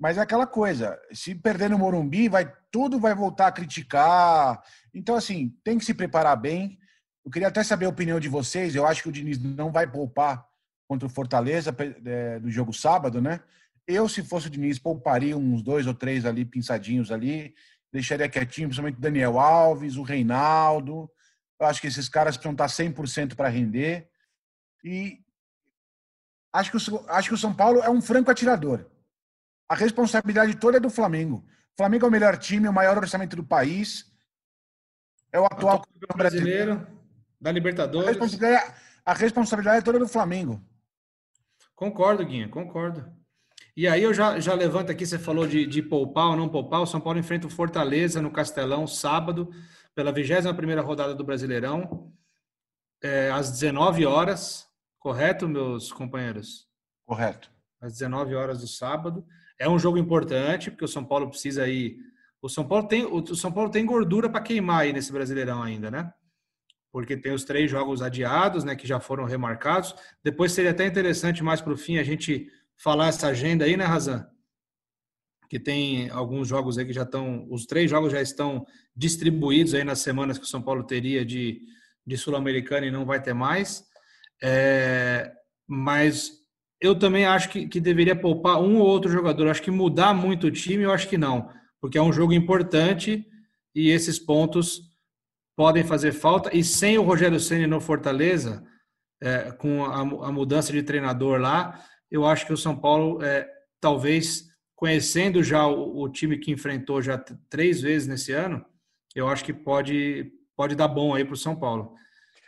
[0.00, 4.60] mas é aquela coisa, se perder no Morumbi, vai tudo vai voltar a criticar.
[4.92, 6.79] Então assim, tem que se preparar bem.
[7.24, 8.74] Eu queria até saber a opinião de vocês.
[8.74, 10.46] Eu acho que o Diniz não vai poupar
[10.88, 13.40] contra o Fortaleza é, do jogo sábado, né?
[13.86, 17.54] Eu, se fosse o Diniz, pouparia uns dois ou três ali, pinçadinhos ali,
[17.92, 21.10] deixaria quietinho, principalmente o Daniel Alves, o Reinaldo.
[21.60, 24.08] Eu acho que esses caras precisam estar 100% para render.
[24.82, 25.18] E
[26.52, 28.86] acho que, o, acho que o São Paulo é um franco atirador.
[29.68, 31.44] A responsabilidade toda é do Flamengo.
[31.74, 34.10] O Flamengo é o melhor time, o maior orçamento do país.
[35.32, 36.99] É o atual campeão brasileiro.
[37.40, 38.08] Da A Libertadores.
[38.08, 38.74] responsabilidade,
[39.04, 40.62] a responsabilidade é toda do Flamengo.
[41.74, 43.10] Concordo, Guinha, concordo.
[43.76, 46.82] E aí eu já, já levanto aqui, você falou de, de poupar ou não poupar.
[46.82, 49.50] O São Paulo enfrenta o Fortaleza no Castelão, sábado,
[49.94, 52.12] pela 21ª rodada do Brasileirão,
[53.02, 54.68] é, às 19 horas.
[54.98, 56.68] Correto, meus companheiros?
[57.06, 57.50] Correto.
[57.80, 59.24] Às 19 horas do sábado.
[59.58, 61.96] É um jogo importante, porque o São Paulo precisa aí...
[62.42, 65.90] O São Paulo tem, o São Paulo tem gordura para queimar aí nesse Brasileirão ainda,
[65.90, 66.12] né?
[66.92, 69.94] Porque tem os três jogos adiados, né, que já foram remarcados.
[70.24, 73.84] Depois seria até interessante mais para o fim a gente falar essa agenda aí, né,
[73.84, 74.26] Razan?
[75.48, 79.84] Que tem alguns jogos aí que já estão, os três jogos já estão distribuídos aí
[79.84, 81.62] nas semanas que o São Paulo teria de,
[82.06, 83.84] de Sul-Americana e não vai ter mais.
[84.42, 85.32] É,
[85.66, 86.40] mas
[86.80, 89.48] eu também acho que, que deveria poupar um ou outro jogador.
[89.48, 91.50] Acho que mudar muito o time, eu acho que não,
[91.80, 93.26] porque é um jogo importante
[93.74, 94.89] e esses pontos
[95.60, 96.56] podem fazer falta.
[96.56, 98.64] E sem o Rogério Ceni no Fortaleza,
[99.22, 103.46] é, com a, a, mudança de treinador lá, eu acho que o São Paulo, é,
[103.78, 108.64] talvez conhecendo já o, o, time que enfrentou já três vezes nesse ano,
[109.14, 111.94] eu acho que pode, pode dar bom aí para o São Paulo.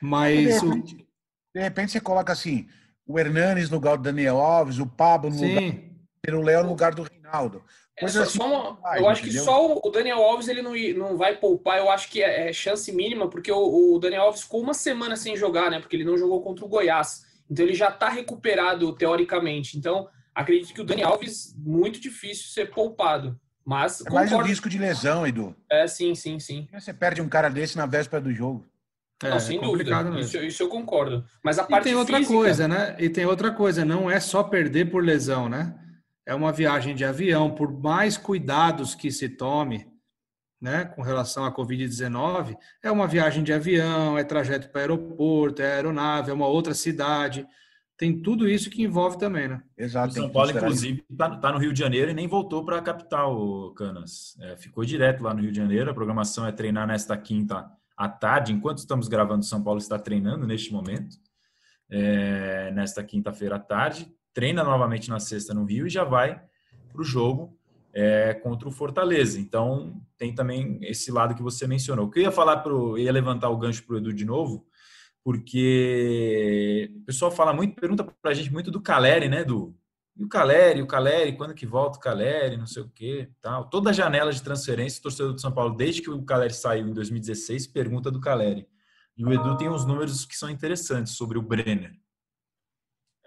[0.01, 0.63] Mas.
[0.63, 1.07] De repente,
[1.55, 2.67] de repente, você coloca assim:
[3.07, 5.55] o Hernanes no lugar do Daniel Alves, o Pablo no Sim.
[5.55, 5.93] lugar
[6.31, 7.63] do Léo no lugar do Reinaldo.
[7.97, 9.41] É, só, assim, só uma, eu acho entendeu?
[9.41, 12.53] que só o Daniel Alves ele não, não vai poupar, eu acho que é, é
[12.53, 15.79] chance mínima, porque o, o, Daniel Alves ficou uma semana sem jogar, né?
[15.79, 17.25] Porque ele não jogou contra o Goiás.
[17.51, 19.77] Então ele já está recuperado teoricamente.
[19.77, 23.39] Então, acredito que o Daniel Alves, muito difícil ser poupado.
[23.65, 25.55] Mas é mais o risco de lesão, Edu.
[25.71, 26.67] É, sim, sim, sim.
[26.73, 28.67] Você perde um cara desse na véspera do jogo.
[29.23, 30.19] É, não, sem dúvida.
[30.19, 31.25] Isso, isso, eu concordo.
[31.45, 32.35] Mas a parte e tem outra física...
[32.35, 32.97] coisa, né?
[32.99, 35.79] E tem outra coisa, não é só perder por lesão, né?
[36.27, 39.87] É uma viagem de avião, por mais cuidados que se tome,
[40.61, 45.75] né, com relação à Covid-19, é uma viagem de avião, é trajeto para aeroporto, é
[45.75, 47.47] aeronave, é uma outra cidade,
[47.97, 49.63] tem tudo isso que envolve também, né?
[49.77, 50.11] Exato.
[50.11, 52.83] O São Paulo, inclusive, está tá no Rio de Janeiro e nem voltou para a
[52.83, 54.37] capital, Canas.
[54.41, 55.91] É, ficou direto lá no Rio de Janeiro.
[55.91, 58.53] A programação é treinar nesta quinta à tarde.
[58.53, 61.17] Enquanto estamos gravando, São Paulo está treinando neste momento.
[61.89, 66.41] É, nesta quinta-feira à tarde treina novamente na sexta no Rio e já vai
[66.91, 67.59] para o jogo
[67.93, 69.39] é, contra o Fortaleza.
[69.39, 72.11] Então, tem também esse lado que você mencionou.
[72.15, 74.67] Eu ia falar, pro, ia levantar o gancho para o Edu de novo,
[75.23, 79.77] porque o pessoal fala muito, pergunta para a gente muito do Caleri, né, Edu?
[80.17, 83.69] E o Caleri, o Caleri, quando que volta o Caleri, não sei o quê, tal.
[83.71, 86.89] Toda a janela de transferência, o torcedor do São Paulo, desde que o Caleri saiu
[86.89, 88.67] em 2016, pergunta do Caleri.
[89.17, 91.93] E o Edu tem uns números que são interessantes sobre o Brenner.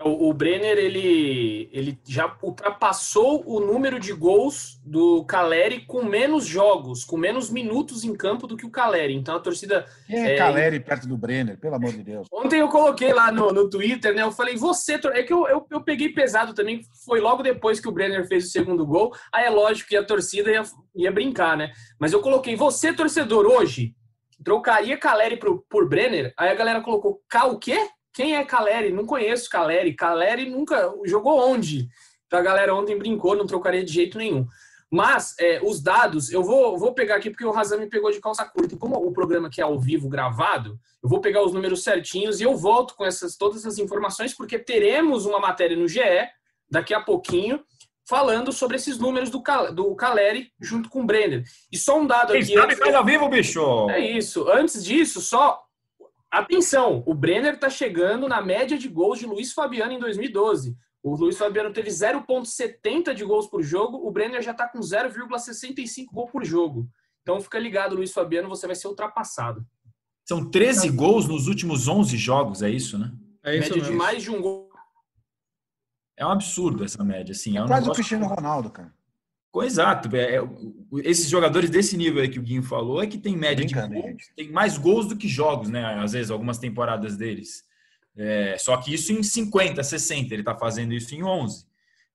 [0.04, 6.46] O, o Brenner ele, ele já ultrapassou o número de gols do Caleri com menos
[6.46, 9.16] jogos, com menos minutos em campo do que o Caleri.
[9.16, 9.86] Então a torcida.
[10.06, 12.28] Quem é, é Caleri perto do Brenner, pelo amor de Deus?
[12.32, 14.24] Ontem eu coloquei lá no, no Twitter, né?
[14.24, 15.00] Eu falei, você.
[15.14, 18.46] É que eu, eu, eu peguei pesado também, foi logo depois que o Brenner fez
[18.46, 19.14] o segundo gol.
[19.34, 21.72] Aí é lógico que a torcida ia, ia brincar, né?
[21.98, 23.96] Mas eu coloquei, você, torcedor, hoje,
[24.44, 26.34] trocaria Caleri por, por Brenner?
[26.38, 27.80] Aí a galera colocou, Cal o quê?
[28.16, 28.94] Quem é Caleri?
[28.94, 29.94] Não conheço Caleri.
[29.94, 31.90] Caleri nunca jogou onde?
[32.26, 34.48] Então a galera ontem brincou, não trocaria de jeito nenhum.
[34.90, 38.22] Mas é, os dados, eu vou, vou pegar aqui porque o Razan me pegou de
[38.22, 38.74] calça curta.
[38.74, 42.40] E como o programa aqui é ao vivo gravado, eu vou pegar os números certinhos
[42.40, 46.00] e eu volto com essas, todas essas informações, porque teremos uma matéria no GE
[46.72, 47.62] daqui a pouquinho
[48.08, 51.44] falando sobre esses números do, do Caleri junto com o Brenner.
[51.70, 52.54] E só um dado Quem aqui.
[52.54, 53.90] Quem sabe faz ao vivo, bicho!
[53.90, 54.48] É isso.
[54.50, 55.65] Antes disso, só
[56.36, 60.76] Atenção, o Brenner está chegando na média de gols de Luiz Fabiano em 2012.
[61.02, 66.08] O Luiz Fabiano teve 0,70 de gols por jogo, o Brenner já está com 0,65
[66.12, 66.90] gol por jogo.
[67.22, 69.66] Então fica ligado, Luiz Fabiano, você vai ser ultrapassado.
[70.28, 73.14] São 13 gols nos últimos 11 jogos, é isso, né?
[73.42, 73.92] É isso média mesmo.
[73.92, 74.70] de mais de um gol.
[76.18, 77.56] É um absurdo essa média, assim.
[77.56, 77.92] É, é um quase negócio...
[77.92, 78.94] o Cristiano Ronaldo, cara.
[79.64, 80.14] Exato.
[80.16, 80.42] É, é,
[81.04, 84.24] esses jogadores desse nível aí que o Guinho falou é que tem média de gols,
[84.36, 85.84] tem mais gols do que jogos, né?
[86.00, 87.64] Às vezes, algumas temporadas deles.
[88.18, 91.66] É, só que isso em 50, 60, ele está fazendo isso em 11.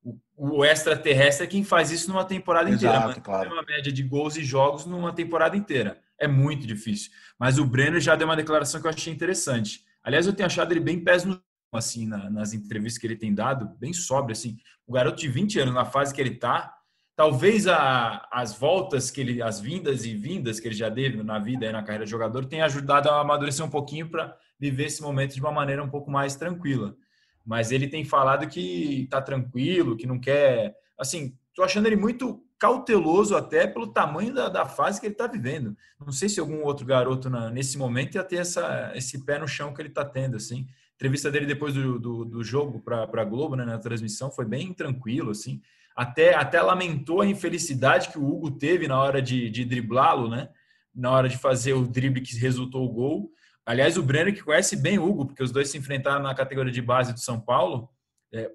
[0.02, 3.06] O, o extraterrestre é quem faz isso numa temporada Exato, inteira.
[3.06, 3.52] Mas claro.
[3.52, 6.00] uma média de gols e jogos numa temporada inteira.
[6.18, 7.10] É muito difícil.
[7.38, 9.84] Mas o Brenner já deu uma declaração que eu achei interessante.
[10.02, 11.40] Aliás, eu tenho achado ele bem pés no
[11.72, 14.58] assim, na, nas entrevistas que ele tem dado, bem sóbrio, assim.
[14.86, 16.79] O garoto de 20 anos, na fase que ele está
[17.20, 21.38] talvez a, as voltas que ele, as vindas e vindas que ele já teve na
[21.38, 25.02] vida e na carreira de jogador tenha ajudado a amadurecer um pouquinho para viver esse
[25.02, 26.96] momento de uma maneira um pouco mais tranquila.
[27.44, 30.74] Mas ele tem falado que está tranquilo, que não quer.
[30.98, 35.26] Assim, tô achando ele muito cauteloso até pelo tamanho da, da fase que ele está
[35.26, 35.76] vivendo.
[36.00, 39.46] Não sei se algum outro garoto na, nesse momento ia ter essa, esse pé no
[39.46, 40.38] chão que ele está tendo.
[40.38, 40.66] Assim.
[40.70, 44.46] A entrevista dele depois do, do, do jogo para a Globo, né, na transmissão, foi
[44.46, 45.32] bem tranquilo.
[45.32, 45.60] assim.
[46.00, 50.48] Até, até lamentou a infelicidade que o Hugo teve na hora de, de driblá-lo, né?
[50.94, 53.30] na hora de fazer o drible que resultou o gol.
[53.66, 56.72] Aliás, o Brenner que conhece bem o Hugo, porque os dois se enfrentaram na categoria
[56.72, 57.90] de base do São Paulo.
[58.32, 58.50] É,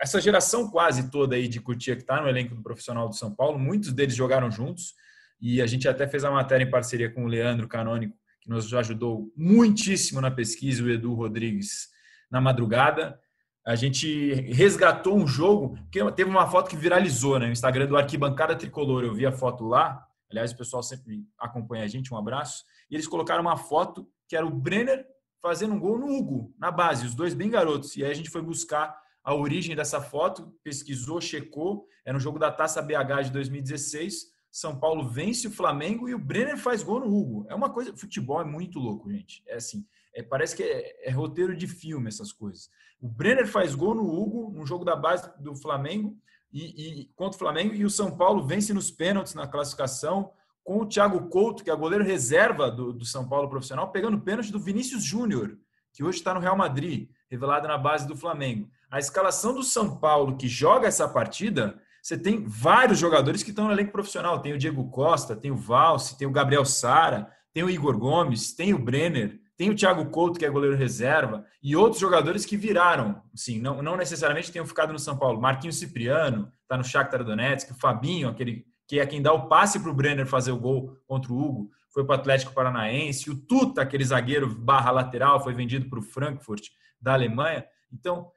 [0.00, 3.34] essa geração quase toda aí de Cutia que está no elenco do profissional do São
[3.34, 4.94] Paulo, muitos deles jogaram juntos
[5.40, 8.72] e a gente até fez a matéria em parceria com o Leandro Canônico, que nos
[8.72, 11.88] ajudou muitíssimo na pesquisa, o Edu Rodrigues
[12.30, 13.18] na madrugada.
[13.68, 17.98] A gente resgatou um jogo, porque teve uma foto que viralizou né, no Instagram do
[17.98, 19.04] Arquibancada Tricolor.
[19.04, 22.64] Eu vi a foto lá, aliás, o pessoal sempre acompanha a gente, um abraço.
[22.90, 25.06] E eles colocaram uma foto que era o Brenner
[25.42, 27.94] fazendo um gol no Hugo, na base, os dois bem garotos.
[27.94, 31.86] E aí a gente foi buscar a origem dessa foto, pesquisou, checou.
[32.06, 34.32] É no jogo da Taça BH de 2016.
[34.50, 37.44] São Paulo vence o Flamengo e o Brenner faz gol no Hugo.
[37.50, 37.94] É uma coisa.
[37.94, 39.42] Futebol é muito louco, gente.
[39.46, 39.84] É assim.
[40.18, 42.70] É, parece que é, é, roteiro de filme essas coisas.
[43.00, 46.16] O Brenner faz gol no Hugo, no jogo da base do Flamengo,
[46.52, 50.32] e, e contra o Flamengo, e o São Paulo vence nos pênaltis na classificação,
[50.64, 54.50] com o Thiago Couto, que é goleiro reserva do, do São Paulo profissional, pegando pênalti
[54.50, 55.58] do Vinícius Júnior,
[55.92, 59.96] que hoje está no Real Madrid, revelado na base do Flamengo a escalação do São
[59.98, 64.40] Paulo que joga essa partida, você tem vários jogadores que estão no elenco profissional.
[64.40, 68.52] Tem o Diego Costa, tem o Valse, tem o Gabriel Sara, tem o Igor Gomes,
[68.54, 72.56] tem o Brenner, tem o Thiago Couto, que é goleiro reserva, e outros jogadores que
[72.56, 75.40] viraram, sim, não, não necessariamente tenham ficado no São Paulo.
[75.40, 79.80] Marquinhos Cipriano, está no Shakhtar Donetsk, o Fabinho, aquele que é quem dá o passe
[79.80, 83.28] para o Brenner fazer o gol contra o Hugo, foi para o Atlético Paranaense.
[83.28, 86.68] O Tuta, aquele zagueiro barra lateral, foi vendido para o Frankfurt
[87.00, 87.66] da Alemanha.
[87.92, 88.30] Então,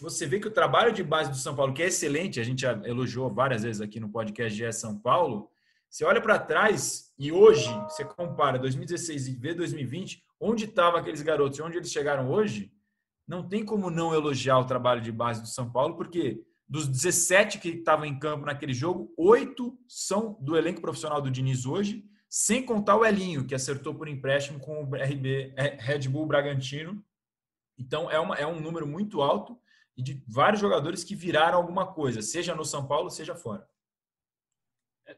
[0.00, 2.66] você vê que o trabalho de base do São Paulo, que é excelente, a gente
[2.66, 5.48] elogiou várias vezes aqui no podcast GE São Paulo,
[5.88, 11.22] você olha para trás e hoje, você compara 2016 e vê 2020, onde estavam aqueles
[11.22, 12.72] garotos e onde eles chegaram hoje,
[13.28, 17.58] não tem como não elogiar o trabalho de base do São Paulo, porque dos 17
[17.58, 22.64] que estavam em campo naquele jogo, oito são do elenco profissional do Diniz hoje, sem
[22.64, 27.04] contar o Elinho, que acertou por empréstimo com o RB, é, Red Bull Bragantino.
[27.76, 29.58] Então, é, uma, é um número muito alto
[29.96, 33.68] e de vários jogadores que viraram alguma coisa, seja no São Paulo, seja fora.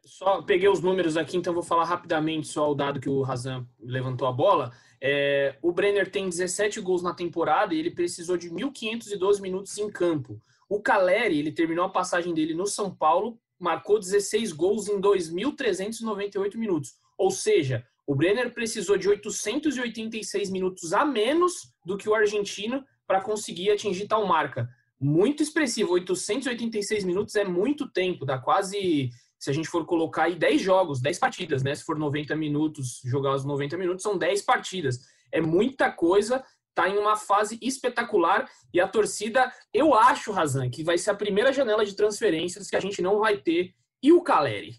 [0.05, 3.67] Só peguei os números aqui, então vou falar rapidamente só o dado que o Razan
[3.81, 4.73] levantou a bola.
[5.01, 9.91] É, o Brenner tem 17 gols na temporada e ele precisou de 1.512 minutos em
[9.91, 10.41] campo.
[10.69, 16.57] O Caleri, ele terminou a passagem dele no São Paulo, marcou 16 gols em 2.398
[16.57, 16.95] minutos.
[17.19, 23.21] Ou seja, o Brenner precisou de 886 minutos a menos do que o argentino para
[23.21, 24.69] conseguir atingir tal marca.
[24.99, 29.11] Muito expressivo, 886 minutos é muito tempo, dá quase,
[29.43, 31.75] se a gente for colocar aí 10 jogos, 10 partidas, né?
[31.75, 35.01] Se for 90 minutos, jogar os 90 minutos, são 10 partidas.
[35.33, 40.85] É muita coisa, tá em uma fase espetacular e a torcida, eu acho, Razan, que
[40.85, 43.75] vai ser a primeira janela de transferências que a gente não vai ter.
[44.03, 44.77] E o Caleri?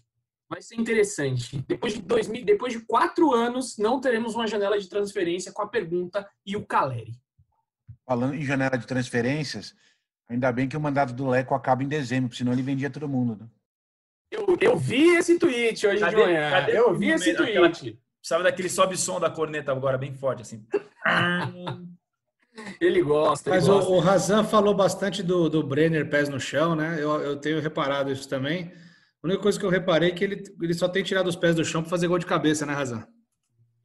[0.48, 1.62] Vai ser interessante.
[1.66, 5.68] Depois de, 2000, depois de quatro anos, não teremos uma janela de transferência com a
[5.68, 7.12] pergunta e o Caleri
[8.06, 9.74] falando em janela de transferências,
[10.28, 13.36] ainda bem que o mandato do Leco acaba em dezembro, senão ele vendia todo mundo.
[13.36, 13.48] Né?
[14.34, 16.50] Eu, eu vi esse tweet hoje cadê, de manhã.
[16.50, 17.50] Cadê eu vi esse tweet.
[17.50, 20.66] Aquela, precisava daquele sobe som da corneta agora, bem forte, assim.
[22.80, 23.50] ele gosta.
[23.50, 23.90] Mas ele gosta.
[23.90, 26.96] O, o Razan falou bastante do, do Brenner pés no chão, né?
[26.98, 28.72] Eu, eu tenho reparado isso também.
[29.22, 31.54] A única coisa que eu reparei é que ele, ele só tem tirado os pés
[31.54, 33.06] do chão para fazer gol de cabeça, né, Razan?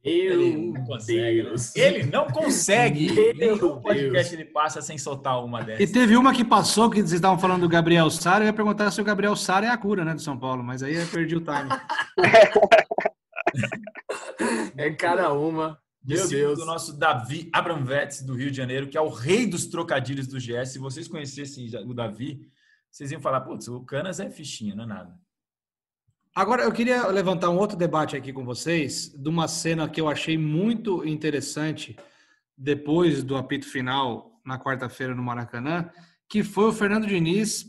[0.02, 1.42] Ele não consegue.
[1.42, 1.54] Né?
[1.76, 3.34] Ele não consegue.
[3.34, 5.88] Nenhum podcast ele passa sem soltar uma dessas.
[5.88, 8.44] E teve uma que passou, que vocês estavam falando do Gabriel Sara.
[8.44, 10.82] Eu ia perguntar se o Gabriel Sara é a cura, né, do São Paulo, mas
[10.82, 11.68] aí eu perdi o time.
[14.76, 15.78] é cada uma.
[16.02, 16.58] Meu Deus.
[16.58, 20.38] do nosso Davi Abramvetes, do Rio de Janeiro, que é o rei dos trocadilhos do
[20.38, 20.72] GS.
[20.72, 22.40] Se vocês conhecessem o Davi,
[22.90, 25.14] vocês iam falar, putz, o Canas é fichinha, não é nada.
[26.40, 30.08] Agora, eu queria levantar um outro debate aqui com vocês, de uma cena que eu
[30.08, 31.94] achei muito interessante
[32.56, 35.90] depois do apito final na quarta-feira no Maracanã,
[36.26, 37.66] que foi o Fernando Diniz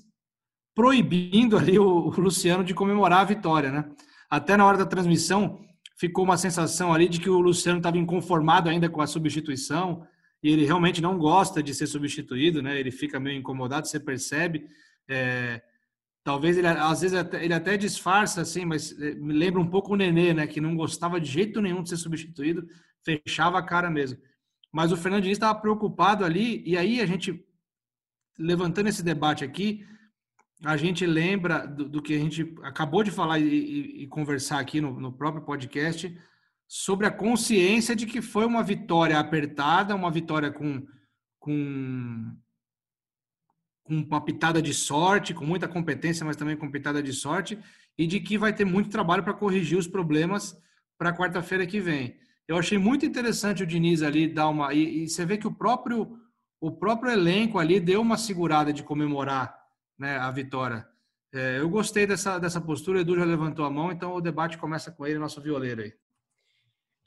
[0.74, 3.92] proibindo ali o, Luciano de comemorar a vitória, né?
[4.30, 5.60] Até na hora da transmissão
[5.98, 10.08] ficou uma sensação ali de que o Luciano estava inconformado ainda com a substituição
[10.42, 12.80] e ele realmente não gosta de ser substituído, né?
[12.80, 14.66] Ele fica meio incomodado, você percebe.
[15.10, 15.62] É,
[16.24, 19.96] Talvez ele, às vezes, ele até disfarça, assim, mas eh, me lembra um pouco o
[19.96, 20.46] Nenê, né?
[20.46, 22.68] Que não gostava de jeito nenhum de ser substituído,
[23.04, 24.20] fechava a cara mesmo.
[24.72, 27.44] Mas o Fernandinho estava preocupado ali, e aí a gente,
[28.38, 29.84] levantando esse debate aqui,
[30.64, 34.60] a gente lembra do, do que a gente acabou de falar e, e, e conversar
[34.60, 36.16] aqui no, no, próprio podcast
[36.68, 40.86] sobre a consciência de que foi uma vitória apertada, uma vitória com,
[41.40, 42.32] com,
[43.92, 47.60] com uma pitada de sorte, com muita competência, mas também com pitada de sorte,
[47.98, 50.58] e de que vai ter muito trabalho para corrigir os problemas
[50.98, 52.18] para quarta-feira que vem.
[52.48, 54.74] Eu achei muito interessante o Diniz ali dar uma.
[54.74, 56.18] E, e, você vê que o próprio,
[56.60, 59.54] o próprio elenco ali deu uma segurada de comemorar
[60.00, 60.88] né, a vitória.
[61.34, 64.58] É, eu gostei dessa, dessa postura, o Edu já levantou a mão, então o debate
[64.58, 65.94] começa com ele, nosso violeiro aí.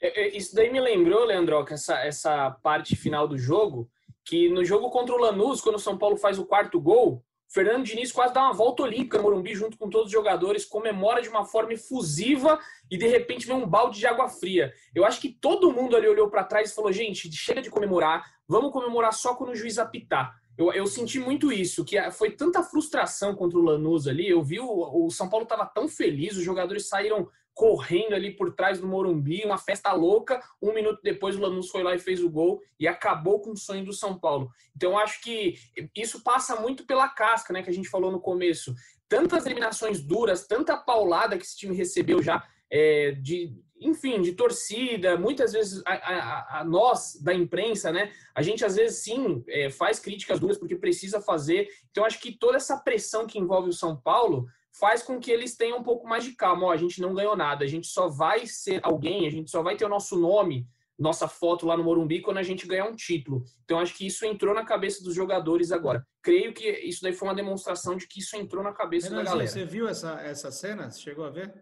[0.01, 3.89] É, é, isso daí me lembrou, Leandro, que essa, essa parte final do jogo,
[4.25, 7.85] que no jogo contra o Lanús, quando o São Paulo faz o quarto gol, Fernando
[7.85, 11.29] Diniz quase dá uma volta olímpica no Morumbi junto com todos os jogadores, comemora de
[11.29, 12.59] uma forma efusiva
[12.89, 14.73] e de repente vem um balde de água fria.
[14.93, 18.25] Eu acho que todo mundo ali olhou para trás e falou: gente, chega de comemorar,
[18.47, 20.35] vamos comemorar só quando o juiz apitar.
[20.57, 24.27] Eu, eu senti muito isso, que foi tanta frustração contra o Lanús ali.
[24.27, 28.53] Eu vi o, o São Paulo estava tão feliz, os jogadores saíram correndo ali por
[28.53, 30.43] trás do Morumbi, uma festa louca.
[30.61, 33.57] Um minuto depois, o Lanús foi lá e fez o gol e acabou com o
[33.57, 34.51] sonho do São Paulo.
[34.75, 35.55] Então, acho que
[35.95, 38.75] isso passa muito pela casca, né, que a gente falou no começo.
[39.07, 45.17] Tantas eliminações duras, tanta paulada que esse time recebeu já, é, de, enfim, de torcida,
[45.17, 48.11] muitas vezes a, a, a, nós da imprensa, né?
[48.33, 51.69] A gente às vezes sim é, faz críticas duras porque precisa fazer.
[51.89, 54.45] Então acho que toda essa pressão que envolve o São Paulo
[54.79, 56.67] faz com que eles tenham um pouco mais de calma.
[56.67, 59.61] Ó, a gente não ganhou nada, a gente só vai ser alguém, a gente só
[59.61, 62.95] vai ter o nosso nome, nossa foto lá no Morumbi quando a gente ganhar um
[62.95, 63.43] título.
[63.63, 66.05] Então acho que isso entrou na cabeça dos jogadores agora.
[66.21, 69.29] Creio que isso daí foi uma demonstração de que isso entrou na cabeça Renan, da
[69.29, 69.47] galera.
[69.47, 70.89] Você viu essa, essa cena?
[70.89, 71.53] Você chegou a ver?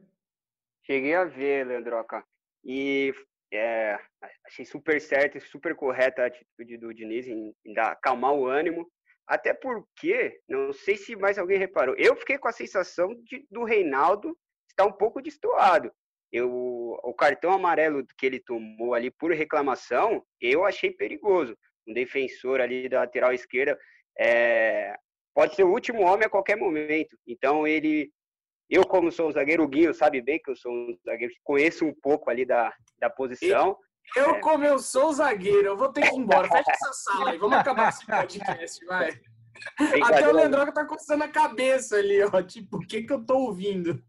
[0.86, 2.24] Cheguei a ver, Leandroca.
[2.64, 3.14] E
[3.52, 3.98] é,
[4.46, 8.48] achei super certo e super correta a atitude do Diniz em, em dar, acalmar o
[8.48, 8.90] ânimo
[9.34, 13.64] até porque, não sei se mais alguém reparou, eu fiquei com a sensação de, do
[13.64, 14.38] Reinaldo
[14.70, 15.92] estar um pouco destoado.
[16.32, 21.58] Eu, o cartão amarelo que ele tomou ali por reclamação, eu achei perigoso.
[21.88, 23.76] Um defensor ali da lateral esquerda
[24.20, 24.96] é,
[25.34, 27.18] pode ser o último homem a qualquer momento.
[27.26, 28.12] Então ele,
[28.70, 31.86] eu como sou um zagueiro, o Guinho sabe bem que eu sou um zagueiro conheço
[31.86, 33.76] um pouco ali da, da posição.
[34.16, 36.48] Eu, como eu sou zagueiro, eu vou ter que ir embora.
[36.48, 39.20] Fecha essa sala aí, vamos acabar esse podcast, vai.
[40.04, 42.42] Até o Leandroca tá coçando a cabeça ali, ó.
[42.42, 44.04] Tipo, o que que eu tô ouvindo?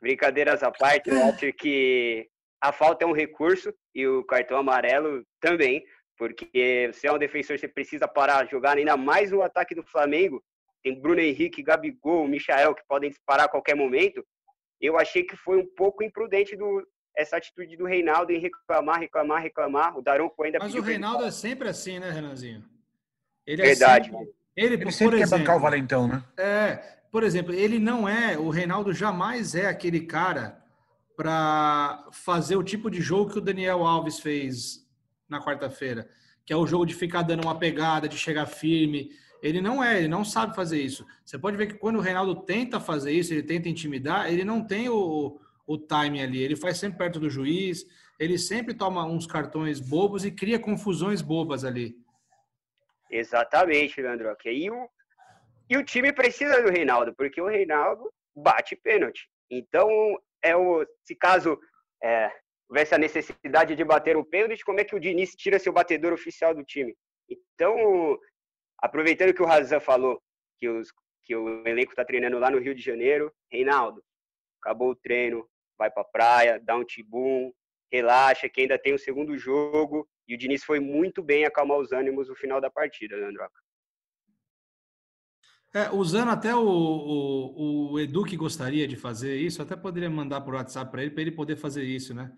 [0.00, 2.28] Brincadeiras à parte, eu acho que
[2.60, 5.84] a falta é um recurso e o cartão amarelo também,
[6.18, 10.42] porque você é um defensor, você precisa parar, jogar ainda mais no ataque do Flamengo.
[10.82, 14.24] Tem Bruno Henrique, Gabigol, Michael que podem disparar a qualquer momento.
[14.80, 19.42] Eu achei que foi um pouco imprudente do, essa atitude do Reinaldo em reclamar, reclamar,
[19.42, 19.98] reclamar.
[19.98, 22.62] O Daronco ainda Mas o Reinaldo é sempre assim, né, Renanzinho?
[23.46, 24.10] Ele é Verdade.
[24.10, 26.22] Sempre, ele, ele sempre exemplo, quer bancar o Valentão, né?
[26.36, 30.62] É, por exemplo, ele não é, o Reinaldo jamais é aquele cara
[31.16, 34.86] para fazer o tipo de jogo que o Daniel Alves fez
[35.26, 36.06] na quarta-feira,
[36.44, 39.10] que é o jogo de ficar dando uma pegada, de chegar firme.
[39.42, 41.06] Ele não é, ele não sabe fazer isso.
[41.24, 44.62] Você pode ver que quando o Reinaldo tenta fazer isso, ele tenta intimidar, ele não
[44.62, 46.42] tem o, o timing ali.
[46.42, 47.84] Ele faz sempre perto do juiz,
[48.18, 51.96] ele sempre toma uns cartões bobos e cria confusões bobas ali.
[53.10, 54.34] Exatamente, Leandro.
[54.44, 54.88] E o,
[55.68, 59.28] e o time precisa do Reinaldo, porque o Reinaldo bate pênalti.
[59.50, 59.88] Então,
[60.42, 61.58] é o, se caso
[62.02, 62.30] é,
[62.68, 66.12] houvesse a necessidade de bater o pênalti, como é que o Diniz tira seu batedor
[66.12, 66.96] oficial do time?
[67.28, 68.18] Então,
[68.78, 70.20] aproveitando que o Razan falou
[70.58, 70.92] que, os,
[71.24, 74.02] que o elenco está treinando lá no Rio de Janeiro, Reinaldo,
[74.60, 77.52] acabou o treino, vai para a praia, dá um tibum,
[77.92, 80.08] relaxa, que ainda tem o segundo jogo.
[80.28, 83.60] E o Diniz foi muito bem acalmar os ânimos no final da partida, Leandroca.
[85.74, 90.40] É, usando até o, o, o, Edu que gostaria de fazer isso, até poderia mandar
[90.40, 92.32] por WhatsApp para ele, para ele poder fazer isso, né?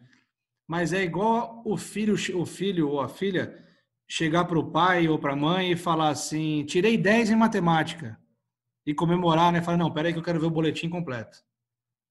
[0.67, 3.65] Mas é igual o filho, o filho ou a filha
[4.09, 8.19] chegar para o pai ou para a mãe e falar assim: tirei 10 em matemática.
[8.85, 9.63] E comemorar, né?
[9.63, 11.39] Falar, não, peraí que eu quero ver o boletim completo.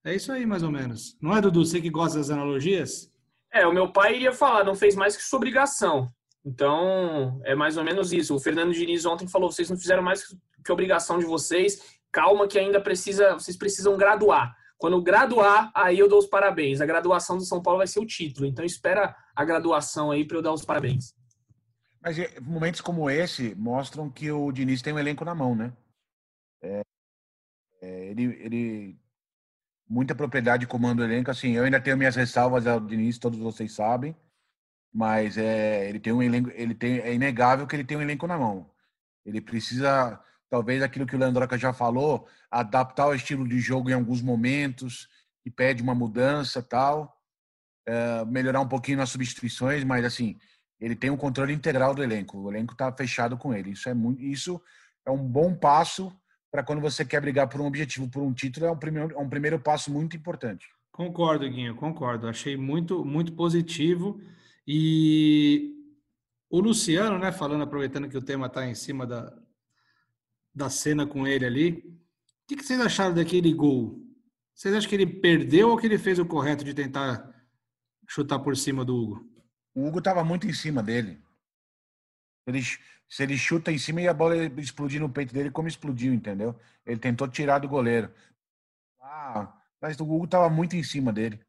[0.07, 1.17] É isso aí, mais ou menos.
[1.21, 1.65] Não é, Dudu?
[1.65, 3.11] Você que gosta das analogias?
[3.51, 6.09] É, o meu pai iria falar, não fez mais que sua obrigação.
[6.45, 8.33] Então, é mais ou menos isso.
[8.33, 10.23] O Fernando Diniz ontem falou: vocês não fizeram mais
[10.63, 11.99] que obrigação de vocês.
[12.09, 14.55] Calma, que ainda precisa, vocês precisam graduar.
[14.77, 16.79] Quando graduar, aí eu dou os parabéns.
[16.79, 18.47] A graduação do São Paulo vai ser o título.
[18.47, 21.13] Então, espera a graduação aí para eu dar os parabéns.
[22.01, 25.73] Mas é, momentos como esse mostram que o Diniz tem um elenco na mão, né?
[26.61, 26.81] É,
[27.81, 29.06] é, ele, ele
[29.89, 31.31] muita propriedade comando elenco.
[31.31, 34.15] Assim, eu ainda tenho minhas ressalvas ao Diniz, todos vocês sabem,
[34.93, 38.27] mas é, ele tem um elenco, ele tem, é inegável que ele tem um elenco
[38.27, 38.69] na mão.
[39.25, 40.19] Ele precisa
[40.49, 45.09] talvez aquilo que o Leandroca já falou, adaptar o estilo de jogo em alguns momentos,
[45.43, 47.21] que pede uma mudança tal,
[47.85, 50.37] é, melhorar um pouquinho nas substituições, mas assim,
[50.79, 52.37] ele tem um controle integral do elenco.
[52.37, 53.71] O elenco está fechado com ele.
[53.71, 54.61] Isso é muito, isso
[55.05, 56.15] é um bom passo
[56.51, 59.19] para quando você quer brigar por um objetivo, por um título, é um primeiro, é
[59.19, 60.67] um primeiro passo muito importante.
[60.91, 62.27] Concordo, Guinho, concordo.
[62.27, 64.19] Achei muito, muito positivo.
[64.65, 65.75] E
[66.49, 69.37] o Luciano, né, falando, aproveitando que o tema está em cima da,
[70.53, 74.01] da cena com ele ali, o que, que vocês acharam daquele gol?
[74.55, 77.31] Vocês acham que ele perdeu ou que ele fez o correto de tentar
[78.07, 79.29] chutar por cima do Hugo?
[79.75, 81.21] O Hugo estava muito em cima dele.
[82.47, 86.13] Ele, se ele chuta em cima e a bola explodir no peito dele, como explodiu,
[86.13, 86.57] entendeu?
[86.85, 88.09] Ele tentou tirar do goleiro.
[89.01, 91.39] Ah, mas o Hugo estava muito em cima dele.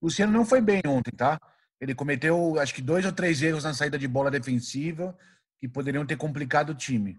[0.00, 1.38] O Luciano não foi bem ontem, tá?
[1.80, 5.16] Ele cometeu, acho que dois ou três erros na saída de bola defensiva
[5.58, 7.18] que poderiam ter complicado o time.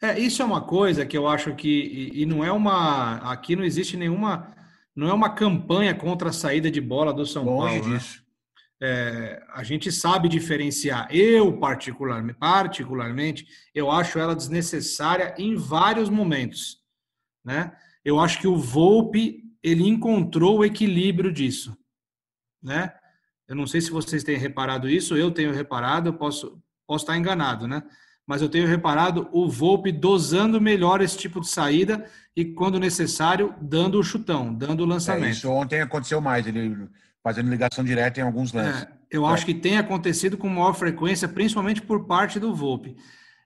[0.00, 3.54] É, isso é uma coisa que eu acho que e, e não é uma aqui
[3.54, 4.52] não existe nenhuma
[4.96, 7.94] não é uma campanha contra a saída de bola do São Longe Paulo.
[7.94, 8.00] né?
[8.84, 11.06] É, a gente sabe diferenciar.
[11.14, 16.78] Eu, particularmente, particularmente, eu acho ela desnecessária em vários momentos.
[17.44, 17.70] Né?
[18.04, 21.76] Eu acho que o Volpe ele encontrou o equilíbrio disso.
[22.60, 22.92] Né?
[23.46, 27.16] Eu não sei se vocês têm reparado isso, eu tenho reparado, eu posso, posso estar
[27.16, 27.84] enganado, né?
[28.26, 33.54] Mas eu tenho reparado o Volpe dosando melhor esse tipo de saída e, quando necessário,
[33.60, 35.32] dando o chutão, dando o É, lançamento.
[35.34, 36.88] isso ontem aconteceu mais, ele
[37.22, 38.82] fazendo ligação direta em alguns lances.
[38.82, 42.96] É, eu acho que tem acontecido com maior frequência, principalmente por parte do Volpe.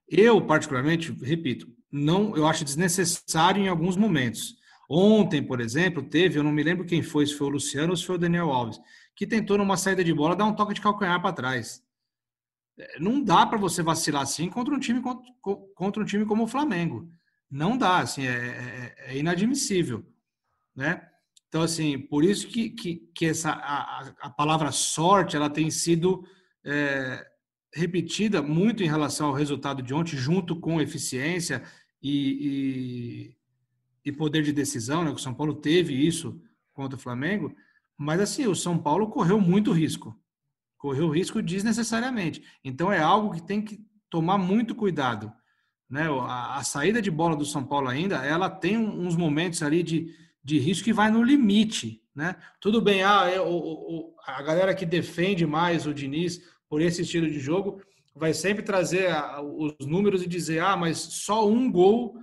[0.08, 4.56] Eu, particularmente, repito, não, eu acho desnecessário em alguns momentos.
[4.88, 7.96] Ontem, por exemplo, teve, eu não me lembro quem foi, se foi o Luciano ou
[7.96, 8.78] se foi o Daniel Alves,
[9.16, 11.82] que tentou numa saída de bola dar um toque de calcanhar para trás.
[12.78, 15.24] É, Não dá para você vacilar assim contra um time contra,
[15.74, 17.10] contra um time como o Flamengo.
[17.50, 20.04] Não dá, assim, é, é- é inadmissível,
[20.74, 21.08] né?
[21.56, 26.22] Então, assim, por isso que, que, que essa, a, a- palavra sorte ela tem sido
[26.62, 27.26] é,
[27.72, 31.62] repetida muito em relação ao resultado de ontem, junto com eficiência
[32.02, 33.32] e,
[34.04, 35.10] e, e poder de decisão, né?
[35.10, 36.38] O São Paulo teve isso
[36.74, 37.56] contra o Flamengo,
[37.96, 40.14] mas assim, o São Paulo correu muito risco.
[40.76, 42.42] Correu risco desnecessariamente.
[42.62, 43.80] Então é algo que tem que
[44.10, 45.32] tomar muito cuidado.
[45.88, 46.02] Né?
[46.02, 50.14] A, a saída de bola do São Paulo ainda, ela tem uns momentos ali de,
[50.46, 52.00] de risco que vai no limite.
[52.14, 52.36] Né?
[52.60, 53.38] Tudo bem, ah, é,
[54.26, 57.82] a galera que defende mais o Diniz por esse estilo de jogo
[58.14, 59.10] vai sempre trazer
[59.42, 62.16] os números e dizer, ah, mas só um gol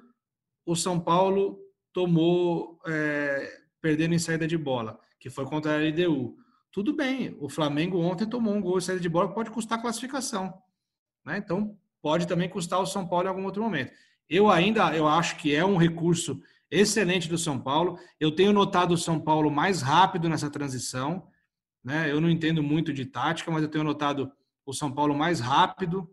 [0.65, 1.59] o São Paulo
[1.91, 6.37] tomou é, perdendo em saída de bola, que foi contra a LDU.
[6.71, 9.81] Tudo bem, o Flamengo ontem tomou um gol em saída de bola que pode custar
[9.81, 10.53] classificação.
[11.25, 11.37] Né?
[11.39, 13.91] Então, pode também custar o São Paulo em algum outro momento.
[14.29, 16.41] Eu ainda eu acho que é um recurso
[16.79, 17.99] excelente do São Paulo.
[18.19, 21.27] Eu tenho notado o São Paulo mais rápido nessa transição.
[21.83, 22.11] Né?
[22.11, 24.31] Eu não entendo muito de tática, mas eu tenho notado
[24.65, 26.09] o São Paulo mais rápido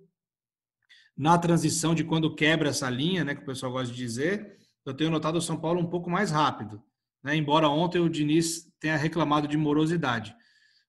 [1.17, 4.59] na transição de quando quebra essa linha, né, que o pessoal gosta de dizer.
[4.87, 6.83] Eu tenho notado o São Paulo um pouco mais rápido.
[7.23, 7.37] Né?
[7.37, 10.35] Embora ontem o Diniz tenha reclamado de morosidade.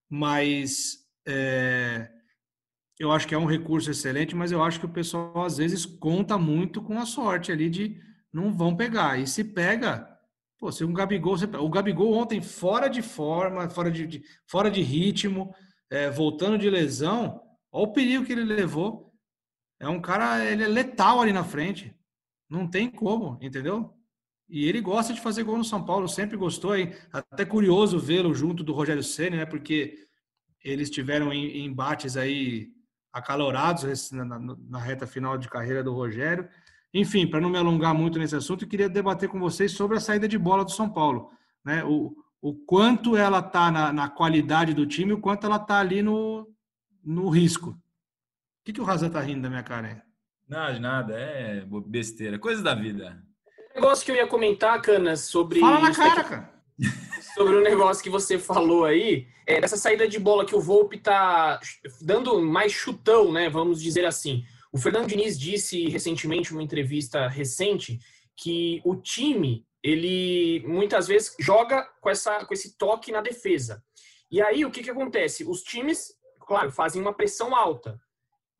[0.09, 2.09] Mas é,
[2.99, 5.85] eu acho que é um recurso excelente, mas eu acho que o pessoal às vezes
[5.85, 7.99] conta muito com a sorte ali de
[8.33, 9.19] não vão pegar.
[9.19, 10.07] E se pega,
[10.57, 14.69] pô, se um Gabigol, você- o Gabigol ontem fora de forma, fora de, de- fora
[14.71, 15.53] de ritmo,
[15.89, 19.11] é, voltando de lesão, olha o perigo que ele levou.
[19.79, 21.93] É um cara, ele é letal ali na frente.
[22.49, 23.93] Não tem como, entendeu?
[24.47, 26.75] E ele gosta de fazer gol no São Paulo, sempre gostou.
[26.75, 26.93] Hein?
[27.11, 29.45] Até curioso vê-lo junto do Rogério Ceni, né?
[29.45, 29.97] Porque
[30.63, 32.69] eles tiveram em- em embates aí
[33.13, 36.47] acalorados na, na- na reta final de carreira do Rogério.
[36.93, 40.01] Enfim, para não me alongar muito nesse assunto, eu queria debater com vocês sobre a
[40.01, 41.31] saída de bola do São Paulo.
[41.63, 41.83] Né?
[41.83, 45.79] O, o quanto ela está na, na qualidade do time e o quanto ela está
[45.79, 46.49] ali no,
[47.03, 47.69] no risco.
[47.69, 50.03] O que, que o Razan tá rindo da minha cara?
[50.47, 53.23] Nada, de nada, é besteira, coisa da vida.
[53.71, 56.53] Um negócio que eu ia comentar, Canas, sobre Fala na cara, cara.
[57.33, 60.97] sobre o negócio que você falou aí, é, dessa saída de bola que o Volpe
[60.97, 61.59] tá
[62.01, 63.49] dando mais chutão, né?
[63.49, 64.43] Vamos dizer assim.
[64.71, 67.99] O Fernando Diniz disse recentemente, numa entrevista recente,
[68.37, 73.83] que o time, ele muitas vezes joga com, essa, com esse toque na defesa.
[74.31, 75.43] E aí, o que, que acontece?
[75.43, 77.99] Os times, claro, fazem uma pressão alta.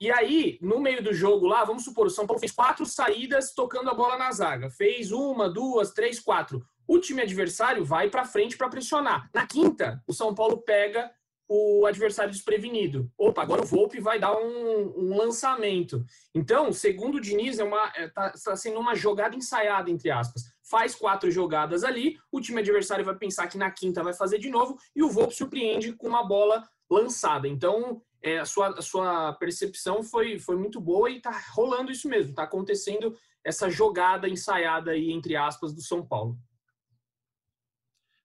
[0.01, 3.53] E aí, no meio do jogo lá, vamos supor, o São Paulo fez quatro saídas
[3.53, 4.69] tocando a bola na zaga.
[4.69, 6.61] Fez uma, duas, três, quatro.
[6.87, 9.29] O time adversário vai para frente para pressionar.
[9.33, 11.09] Na quinta, o São Paulo pega
[11.53, 13.11] o adversário desprevenido.
[13.17, 16.05] Opa, agora o Volpe vai dar um, um lançamento.
[16.33, 20.43] Então, segundo o Diniz, é uma, é, tá, tá sendo uma jogada ensaiada, entre aspas.
[20.63, 24.49] Faz quatro jogadas ali, o time adversário vai pensar que na quinta vai fazer de
[24.49, 27.49] novo, e o Volpe surpreende com uma bola lançada.
[27.49, 32.07] Então, é, a, sua, a sua percepção foi, foi muito boa e tá rolando isso
[32.07, 36.37] mesmo, tá acontecendo essa jogada ensaiada aí, entre aspas, do São Paulo.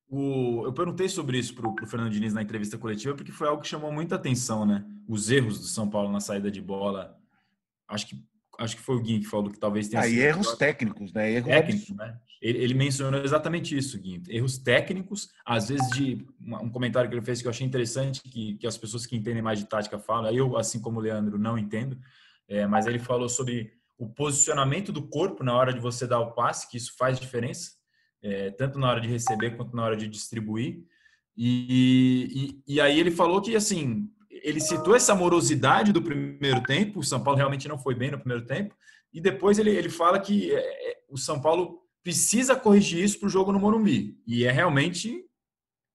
[0.09, 3.61] O, eu perguntei sobre isso para o Fernando Diniz na entrevista coletiva, porque foi algo
[3.61, 4.85] que chamou muita atenção, né?
[5.09, 7.19] Os erros do São Paulo na saída de bola.
[7.89, 8.25] Acho que,
[8.59, 10.21] acho que foi o Guinho que falou que talvez tenha ah, sido.
[10.21, 11.33] Erros técnicos, né?
[11.33, 12.17] Erros técnicos, né?
[12.41, 14.23] Ele, ele, mencionou exatamente isso, Guinho.
[14.29, 18.55] Erros técnicos, às vezes de um comentário que ele fez que eu achei interessante, que,
[18.59, 20.31] que as pessoas que entendem mais de tática falam.
[20.31, 21.99] Eu, assim como o Leandro, não entendo.
[22.49, 26.33] É, mas ele falou sobre o posicionamento do corpo na hora de você dar o
[26.33, 27.77] passe, que isso faz diferença
[28.23, 30.83] é, tanto na hora de receber quanto na hora de distribuir.
[31.37, 37.01] E, e, e, aí ele falou que, assim, ele citou essa morosidade do primeiro tempo,
[37.01, 38.75] o São Paulo realmente não foi bem no primeiro tempo,
[39.13, 40.59] e depois ele, ele fala que é,
[40.91, 44.17] é o São Paulo precisa corrigir isso para o jogo no Morumbi.
[44.27, 45.25] E é realmente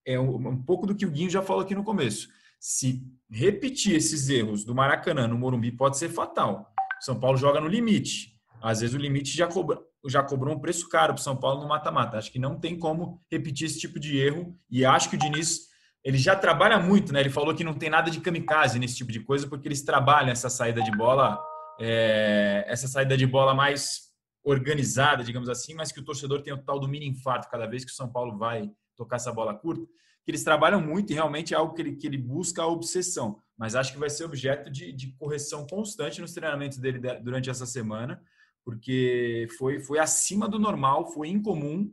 [0.06, 2.28] é um, um pouco do que o Guinho já falou aqui no começo.
[2.60, 6.72] Se repetir esses erros do Maracanã no Morumbi pode ser fatal.
[7.00, 8.36] O São Paulo joga no limite.
[8.62, 11.62] Às vezes o limite já cobra, já cobrou um preço caro para o São Paulo
[11.62, 12.18] no mata-mata.
[12.18, 14.58] Acho que não tem como repetir esse tipo de erro.
[14.70, 15.70] E acho que o Diniz
[16.04, 17.20] ele já trabalha muito, né?
[17.20, 20.32] Ele falou que não tem nada de kamikaze nesse tipo de coisa, porque eles trabalham
[20.32, 21.40] essa saída de bola,
[21.80, 24.10] é, essa saída de bola mais
[24.44, 27.86] organizada, digamos assim, mas que o torcedor tem o tal do mini infarto cada vez
[27.86, 29.86] que o São Paulo vai tocar essa bola curta.
[30.26, 33.40] Que eles trabalham muito e realmente é algo que ele, que ele busca a obsessão.
[33.56, 37.66] Mas acho que vai ser objeto de, de correção constante nos treinamentos dele durante essa
[37.68, 38.20] semana
[38.64, 41.92] porque foi, foi acima do normal, foi incomum.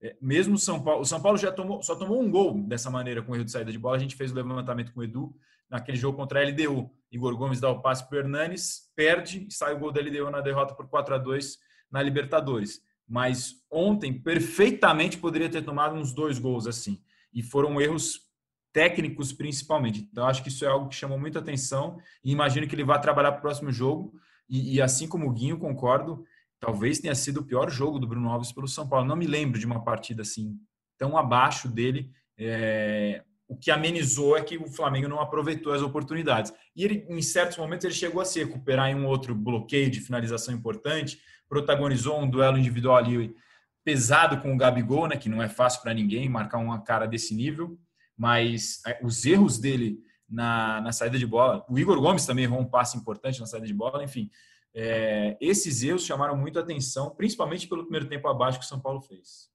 [0.00, 2.90] É, mesmo o São Paulo, o São Paulo já tomou, só tomou um gol dessa
[2.90, 3.96] maneira com erro de saída de bola.
[3.96, 5.34] A gente fez o levantamento com o Edu
[5.68, 6.90] naquele jogo contra a LDU.
[7.10, 10.30] Igor Gomes dá o passe para o Hernanes, perde e sai o gol da LDU
[10.30, 11.58] na derrota por 4 a 2
[11.90, 12.80] na Libertadores.
[13.08, 17.02] Mas ontem, perfeitamente, poderia ter tomado uns dois gols assim.
[17.32, 18.28] E foram erros
[18.72, 20.06] técnicos, principalmente.
[20.12, 23.00] Então, acho que isso é algo que chamou muita atenção e imagino que ele vai
[23.00, 24.12] trabalhar para o próximo jogo.
[24.48, 26.24] E, e, assim como o Guinho, concordo,
[26.60, 29.06] talvez tenha sido o pior jogo do Bruno Alves pelo São Paulo.
[29.06, 30.58] Não me lembro de uma partida assim
[30.96, 32.10] tão abaixo dele.
[32.36, 36.52] É, o que amenizou é que o Flamengo não aproveitou as oportunidades.
[36.76, 40.00] E ele, em certos momentos, ele chegou a se recuperar em um outro bloqueio de
[40.00, 41.18] finalização importante,
[41.48, 43.34] protagonizou um duelo individual ali
[43.82, 47.34] pesado com o Gabigol, né, que não é fácil para ninguém marcar uma cara desse
[47.34, 47.78] nível,
[48.14, 49.98] mas é, os erros dele
[50.28, 51.64] na, na saída de bola.
[51.68, 54.04] O Igor Gomes também errou um passe importante na saída de bola.
[54.04, 54.30] Enfim,
[54.74, 59.00] é, esses erros chamaram muito atenção, principalmente pelo primeiro tempo abaixo que o São Paulo
[59.00, 59.50] fez.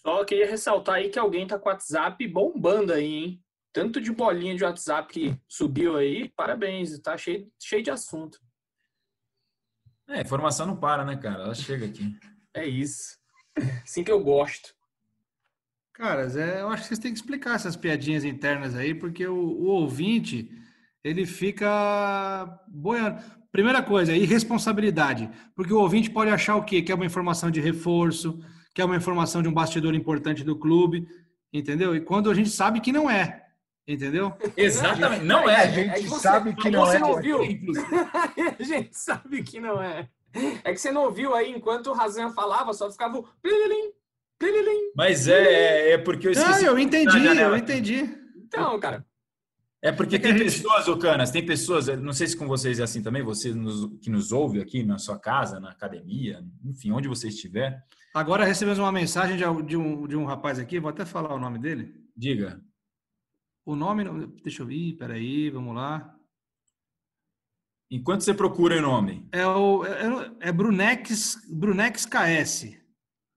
[0.00, 3.44] Só queria ressaltar aí que alguém tá com o WhatsApp bombando aí, hein?
[3.72, 8.38] Tanto de bolinha de WhatsApp que subiu aí, parabéns, tá cheio, cheio de assunto.
[10.08, 11.42] É, informação não para, né, cara?
[11.42, 12.16] Ela chega aqui.
[12.54, 13.18] É isso.
[13.82, 14.75] Assim que eu gosto.
[15.96, 19.34] Caras, é, eu acho que vocês têm que explicar essas piadinhas internas aí, porque o,
[19.34, 20.50] o ouvinte,
[21.02, 23.18] ele fica boiando.
[23.50, 25.30] Primeira coisa, irresponsabilidade.
[25.54, 26.82] Porque o ouvinte pode achar o quê?
[26.82, 28.38] Que é uma informação de reforço,
[28.74, 31.08] que é uma informação de um bastidor importante do clube,
[31.50, 31.96] entendeu?
[31.96, 33.46] E quando a gente sabe que não é,
[33.88, 34.34] entendeu?
[34.54, 35.62] Exatamente, não é.
[35.62, 37.00] A gente você, sabe que não você é.
[37.00, 37.38] Não ouviu?
[38.60, 40.10] a gente sabe que não é.
[40.62, 43.26] É que você não ouviu aí, enquanto o Razan falava, só ficava o
[44.94, 46.62] mas é, é porque eu esqueci.
[46.64, 48.08] Não, eu entendi, eu entendi.
[48.36, 49.04] Então, cara.
[49.82, 53.02] É porque tem pessoas, ô Canas, tem pessoas, não sei se com vocês é assim
[53.02, 57.28] também, você nos, que nos ouve aqui na sua casa, na academia, enfim, onde você
[57.28, 57.84] estiver.
[58.12, 61.58] Agora recebemos uma mensagem de, um, de um rapaz aqui, vou até falar o nome
[61.58, 61.94] dele.
[62.16, 62.60] Diga.
[63.64, 64.04] O nome,
[64.42, 66.16] deixa eu ver, peraí, vamos lá.
[67.90, 69.28] Enquanto você procura o nome.
[69.30, 72.85] É, o, é, é Brunex, Brunex KS.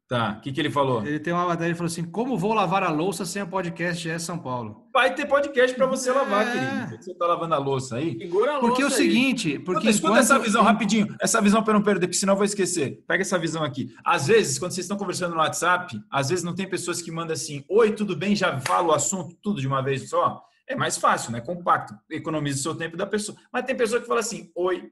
[0.10, 1.06] Tá, o que, que ele falou?
[1.06, 4.02] Ele tem uma matéria, ele falou assim, como vou lavar a louça sem o podcast
[4.02, 4.90] GE São Paulo?
[4.92, 6.14] Vai ter podcast para você é...
[6.14, 6.98] lavar, querido.
[7.04, 8.18] Você tá lavando a louça aí?
[8.18, 9.60] Segura a porque louça é o seguinte...
[9.60, 10.24] Porque Não, escuta enquanto...
[10.24, 13.04] essa visão rapidinho, essa visão para não perder, porque senão eu vou esquecer.
[13.08, 13.94] Pega essa visão aqui.
[14.04, 17.34] Às vezes, quando vocês estão conversando no WhatsApp, às vezes não tem pessoas que mandam
[17.34, 18.36] assim, oi, tudo bem?
[18.36, 20.44] Já fala o assunto tudo de uma vez só?
[20.68, 21.40] É mais fácil, né?
[21.40, 21.96] Compacto.
[22.10, 23.38] Economiza o seu tempo da pessoa.
[23.54, 24.92] Mas tem pessoa que fala assim, oi,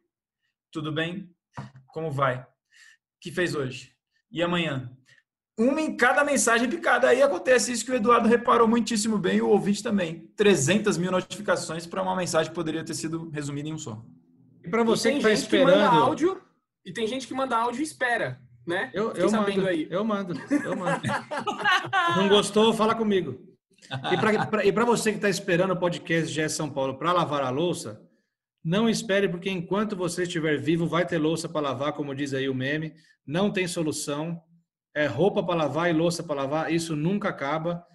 [0.71, 1.27] tudo bem?
[1.87, 2.37] Como vai?
[2.37, 2.45] O
[3.19, 3.93] que fez hoje?
[4.31, 4.91] E amanhã?
[5.57, 7.09] Uma em cada mensagem picada.
[7.09, 10.29] Aí acontece isso que o Eduardo reparou muitíssimo bem, e o ouvinte também.
[10.35, 14.03] 300 mil notificações para uma mensagem que poderia ter sido resumida em um só.
[14.63, 15.97] E para você que está esperando...
[15.97, 16.41] áudio,
[16.85, 18.91] e tem gente que manda áudio e espera, né?
[18.93, 19.87] Eu, eu mando, aí.
[19.89, 20.33] eu mando,
[20.63, 21.01] eu mando.
[22.15, 23.41] Não gostou, fala comigo.
[24.65, 28.01] E para você que está esperando o podcast GE São Paulo para lavar a louça,
[28.63, 32.49] não espere, porque enquanto você estiver vivo, vai ter louça para lavar, como diz aí
[32.49, 32.93] o meme.
[33.25, 34.41] Não tem solução.
[34.97, 36.73] É roupa para lavar e louça para lavar.
[36.73, 37.85] Isso nunca acaba.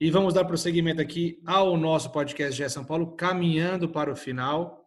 [0.00, 4.84] E vamos dar prosseguimento aqui ao nosso podcast GE São Paulo, caminhando para o final.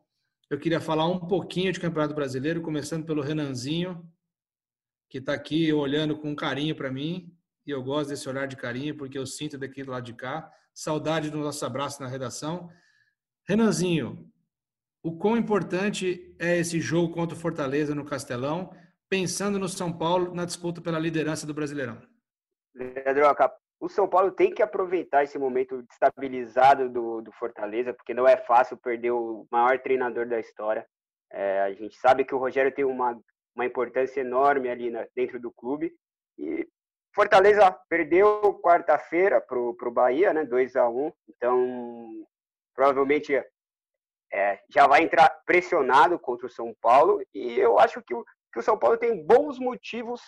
[0.50, 4.06] Eu queria falar um pouquinho de Campeonato Brasileiro, começando pelo Renanzinho,
[5.08, 7.34] que está aqui olhando com carinho para mim.
[7.66, 10.52] E eu gosto desse olhar de carinho, porque eu sinto daqui do lado de cá.
[10.74, 12.70] Saudade do nosso abraço na redação.
[13.48, 14.30] Renanzinho,
[15.02, 18.70] o quão importante é esse jogo contra o Fortaleza no Castelão,
[19.14, 22.02] pensando no São Paulo na disputa pela liderança do Brasileirão?
[23.80, 28.36] O São Paulo tem que aproveitar esse momento estabilizado do, do Fortaleza, porque não é
[28.38, 30.84] fácil perder o maior treinador da história.
[31.32, 33.20] É, a gente sabe que o Rogério tem uma,
[33.56, 35.94] uma importância enorme ali na, dentro do clube.
[36.40, 36.68] E
[37.14, 42.26] Fortaleza perdeu quarta-feira para o Bahia, né, 2 a 1 Então,
[42.74, 43.36] provavelmente
[44.34, 47.24] é, já vai entrar pressionado contra o São Paulo.
[47.32, 50.22] E eu acho que o, que o São Paulo tem bons motivos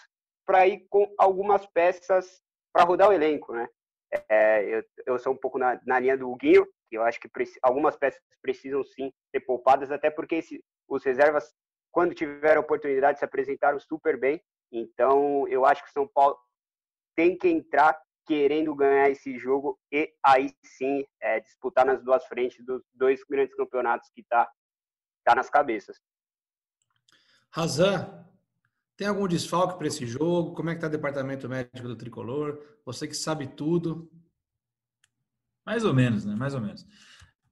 [0.45, 2.41] para ir com algumas peças
[2.73, 3.67] para rodar o elenco, né?
[4.29, 7.29] É, eu, eu sou um pouco na, na linha do Huguinho, que eu acho que
[7.61, 11.53] algumas peças precisam sim ser poupadas, até porque esse, os reservas,
[11.91, 14.41] quando tiveram oportunidade, se apresentaram super bem.
[14.71, 16.37] Então, eu acho que o São Paulo
[17.15, 22.63] tem que entrar querendo ganhar esse jogo e aí sim é, disputar nas duas frentes
[22.65, 24.49] dos dois grandes campeonatos que tá,
[25.23, 25.99] tá nas cabeças.
[27.55, 28.05] Razan,
[28.97, 30.53] tem algum desfalque para esse jogo?
[30.53, 32.59] Como é que está o departamento médico do Tricolor?
[32.85, 34.11] Você que sabe tudo.
[35.65, 36.35] Mais ou menos, né?
[36.35, 36.85] Mais ou menos.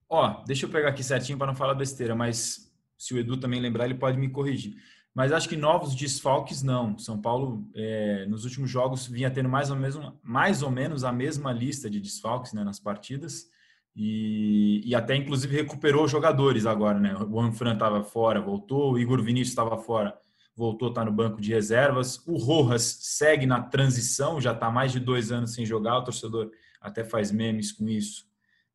[0.09, 3.61] Ó, deixa eu pegar aqui certinho para não falar besteira, mas se o Edu também
[3.61, 4.75] lembrar, ele pode me corrigir.
[5.15, 6.97] Mas acho que novos desfalques não.
[6.97, 11.13] São Paulo, é, nos últimos jogos, vinha tendo mais ou, menos, mais ou menos a
[11.13, 13.49] mesma lista de desfalques né, nas partidas.
[13.95, 17.15] E, e até, inclusive, recuperou jogadores agora, né?
[17.15, 20.17] O Anfran estava fora, voltou, o Igor Vinícius estava fora
[20.55, 22.21] voltou a estar no banco de reservas.
[22.27, 25.97] O Rojas segue na transição, já está mais de dois anos sem jogar.
[25.97, 28.25] O torcedor até faz memes com isso,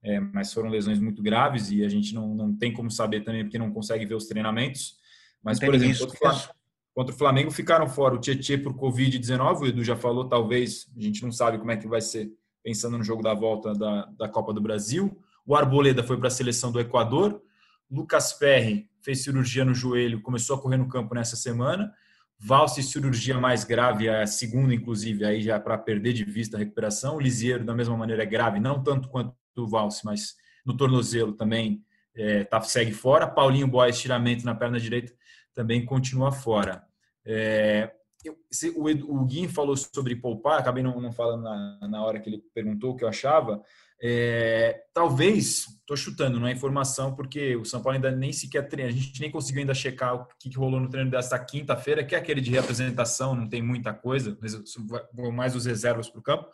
[0.03, 3.45] é, mas foram lesões muito graves e a gente não, não tem como saber também
[3.45, 4.97] porque não consegue ver os treinamentos.
[5.43, 6.55] Mas, por exemplo, contra o, Flamengo,
[6.95, 11.01] contra o Flamengo ficaram fora o Tietchan por Covid-19, o Edu já falou, talvez, a
[11.01, 14.29] gente não sabe como é que vai ser pensando no jogo da volta da, da
[14.29, 15.19] Copa do Brasil.
[15.47, 17.43] O Arboleda foi para a seleção do Equador.
[17.91, 21.93] Lucas Ferri fez cirurgia no joelho, começou a correr no campo nessa semana.
[22.39, 27.17] Valse, cirurgia mais grave, a segunda, inclusive, aí já para perder de vista a recuperação.
[27.17, 31.33] O Lisieiro, da mesma maneira, é grave, não tanto quanto o Valse, mas no tornozelo
[31.33, 31.83] também
[32.15, 33.27] é, tá, segue fora.
[33.27, 35.13] Paulinho Boy, estiramento na perna direita,
[35.55, 36.85] também continua fora.
[37.25, 37.91] É,
[38.25, 38.37] eu,
[38.75, 42.43] o, o Guim falou sobre poupar, acabei não, não falando na, na hora que ele
[42.55, 43.63] perguntou o que eu achava.
[44.01, 48.91] É, talvez, estou chutando, não é informação, porque o São Paulo ainda nem sequer treina,
[48.91, 52.15] a gente nem conseguiu ainda checar o que, que rolou no treino desta quinta-feira, que
[52.15, 54.39] é aquele de representação, não tem muita coisa,
[55.13, 56.49] vão mais os reservas para o campo.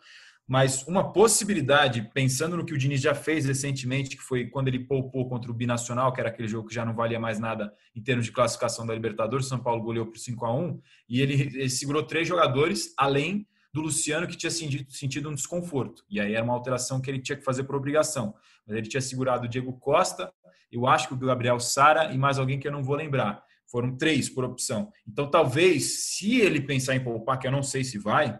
[0.47, 4.79] Mas uma possibilidade, pensando no que o Diniz já fez recentemente, que foi quando ele
[4.79, 8.01] poupou contra o Binacional, que era aquele jogo que já não valia mais nada em
[8.01, 10.79] termos de classificação da Libertadores, São Paulo goleou por 5 a 1
[11.09, 16.05] e ele, ele segurou três jogadores, além do Luciano, que tinha sentido, sentido um desconforto.
[16.09, 18.33] E aí era uma alteração que ele tinha que fazer por obrigação.
[18.65, 20.31] Mas ele tinha segurado o Diego Costa,
[20.71, 23.43] eu acho que o Gabriel Sara e mais alguém que eu não vou lembrar.
[23.67, 24.91] Foram três por opção.
[25.07, 28.39] Então, talvez, se ele pensar em poupar, que eu não sei se vai,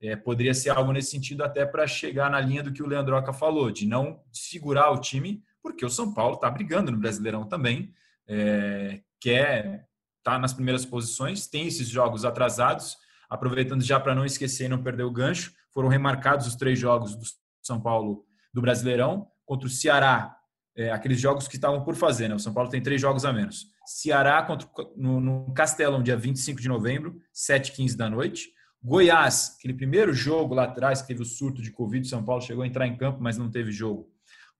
[0.00, 3.32] é, poderia ser algo nesse sentido até para chegar na linha do que o Leandroca
[3.32, 7.92] falou, de não segurar o time, porque o São Paulo está brigando no Brasileirão também,
[8.26, 9.86] é, quer
[10.22, 12.96] tá nas primeiras posições, tem esses jogos atrasados,
[13.30, 17.14] aproveitando já para não esquecer e não perder o gancho, foram remarcados os três jogos
[17.14, 17.24] do
[17.62, 20.36] São Paulo do Brasileirão contra o Ceará,
[20.76, 22.34] é, aqueles jogos que estavam por fazer, né?
[22.34, 23.66] O São Paulo tem três jogos a menos.
[23.84, 28.50] Ceará contra, no, no Castelão, dia 25 de novembro, 7h15 da noite.
[28.82, 32.62] Goiás, aquele primeiro jogo lá atrás, que teve o surto de Covid, São Paulo chegou
[32.62, 34.08] a entrar em campo, mas não teve jogo.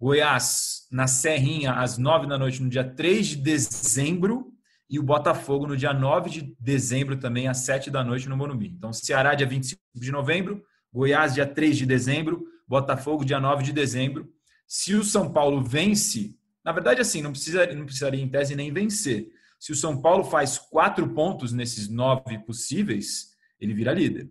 [0.00, 4.52] Goiás, na Serrinha, às 9 da noite, no dia 3 de dezembro
[4.88, 8.68] e o Botafogo no dia 9 de dezembro também, às 7 da noite no Morumbi.
[8.68, 10.62] Então, Ceará dia 25 de novembro,
[10.92, 14.32] Goiás dia 3 de dezembro, Botafogo dia 9 de dezembro.
[14.66, 18.72] Se o São Paulo vence, na verdade assim, não, precisa, não precisaria em tese nem
[18.72, 19.28] vencer.
[19.58, 23.30] Se o São Paulo faz quatro pontos nesses nove possíveis,
[23.60, 24.30] ele vira líder.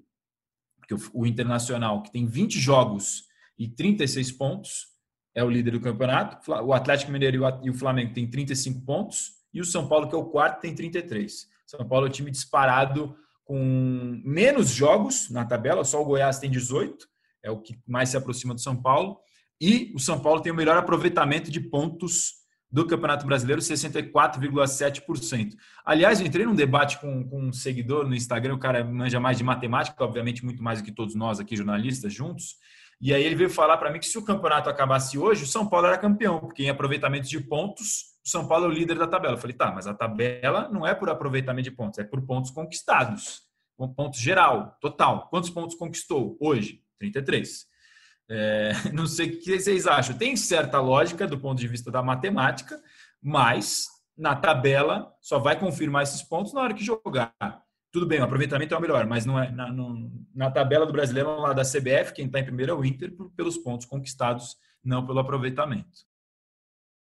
[0.77, 3.25] Porque o Internacional, que tem 20 jogos
[3.57, 4.87] e 36 pontos,
[5.35, 6.51] é o líder do campeonato.
[6.63, 10.17] O Atlético Mineiro e o Flamengo têm 35 pontos e o São Paulo, que é
[10.17, 11.47] o quarto, tem 33.
[11.65, 16.49] São Paulo é o time disparado com menos jogos na tabela, só o Goiás tem
[16.51, 17.07] 18,
[17.43, 19.19] é o que mais se aproxima do São Paulo,
[19.59, 22.36] E o São Paulo tem o melhor aproveitamento de pontos
[22.69, 25.55] do Campeonato Brasileiro, 64,7%.
[25.85, 29.37] Aliás, eu entrei num debate com, com, um seguidor no Instagram, o cara manja mais
[29.37, 32.55] de matemática, obviamente muito mais do que todos nós aqui, jornalistas, juntos.
[32.99, 35.67] E aí ele veio falar para mim que se o campeonato acabasse hoje, o São
[35.67, 39.07] Paulo era campeão, porque em aproveitamento de pontos, o São Paulo é o líder da
[39.07, 39.35] tabela.
[39.35, 42.51] Eu falei, tá, mas a tabela não é por aproveitamento de pontos, é por pontos
[42.51, 43.43] conquistados.
[43.95, 45.27] Pontos geral, total.
[45.29, 46.81] Quantos pontos conquistou hoje?
[46.99, 47.67] 33.
[48.29, 50.17] É, não sei o que vocês acham.
[50.17, 52.81] Tem certa lógica do ponto de vista da matemática,
[53.21, 57.33] mas na tabela só vai confirmar esses pontos na hora que jogar.
[57.91, 59.73] Tudo bem, o aproveitamento é o melhor, mas não é na,
[60.35, 63.57] na tabela do brasileiro lá da CBF, quem está em primeiro é o Inter pelos
[63.57, 66.05] pontos conquistados, não pelo aproveitamento.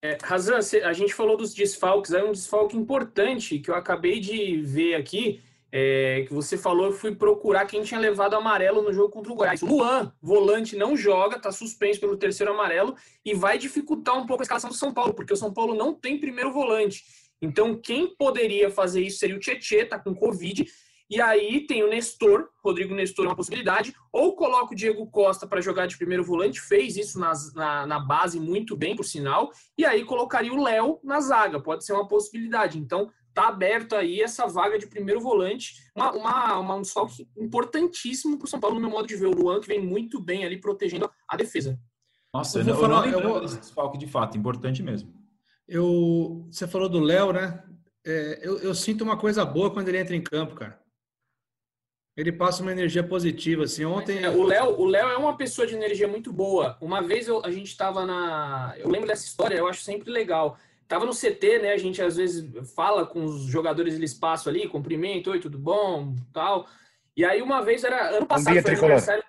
[0.03, 4.61] É, Razan, a gente falou dos desfalques, é um desfalque importante que eu acabei de
[4.63, 5.43] ver aqui
[5.79, 9.35] é, que você falou, eu fui procurar quem tinha levado amarelo no jogo contra o
[9.35, 9.61] Goiás.
[9.61, 14.45] Luan, volante, não joga, está suspenso pelo terceiro amarelo e vai dificultar um pouco a
[14.45, 17.05] escalação do São Paulo, porque o São Paulo não tem primeiro volante.
[17.43, 20.67] Então, quem poderia fazer isso seria o Tietê, tá com Covid.
[21.11, 25.47] E aí tem o Nestor, Rodrigo Nestor é uma possibilidade, ou coloca o Diego Costa
[25.47, 29.85] para jogar de primeiro volante, fez isso na, na base muito bem, por sinal, e
[29.85, 32.79] aí colocaria o Léo na zaga, pode ser uma possibilidade.
[32.79, 38.39] Então, tá aberto aí essa vaga de primeiro volante, uma, uma, uma um desfalque importantíssimo
[38.39, 39.27] para o São Paulo, no meu modo de ver.
[39.27, 41.79] O Luan, que vem muito bem ali protegendo a defesa.
[42.33, 43.45] Nossa, eu, eu vou falar, eu vou...
[43.45, 45.13] esse desfalque de fato, importante mesmo.
[45.69, 47.63] Eu, você falou do Léo, né?
[48.07, 50.81] É, eu, eu sinto uma coisa boa quando ele entra em campo, cara.
[52.17, 53.85] Ele passa uma energia positiva, assim.
[53.85, 54.25] Ontem.
[54.25, 56.79] É, o Léo, o Léo é uma pessoa de energia muito boa.
[56.81, 58.75] Uma vez eu, a gente estava na.
[58.79, 60.57] Eu lembro dessa história, eu acho sempre legal.
[60.89, 61.73] Tava no CT, né?
[61.73, 66.15] A gente às vezes fala com os jogadores do espaço ali, cumprimento, oi, tudo bom,
[66.33, 66.67] tal.
[67.17, 68.93] E aí uma vez era ano passado, bom dia, foi tricolor.
[68.93, 69.25] aniversário.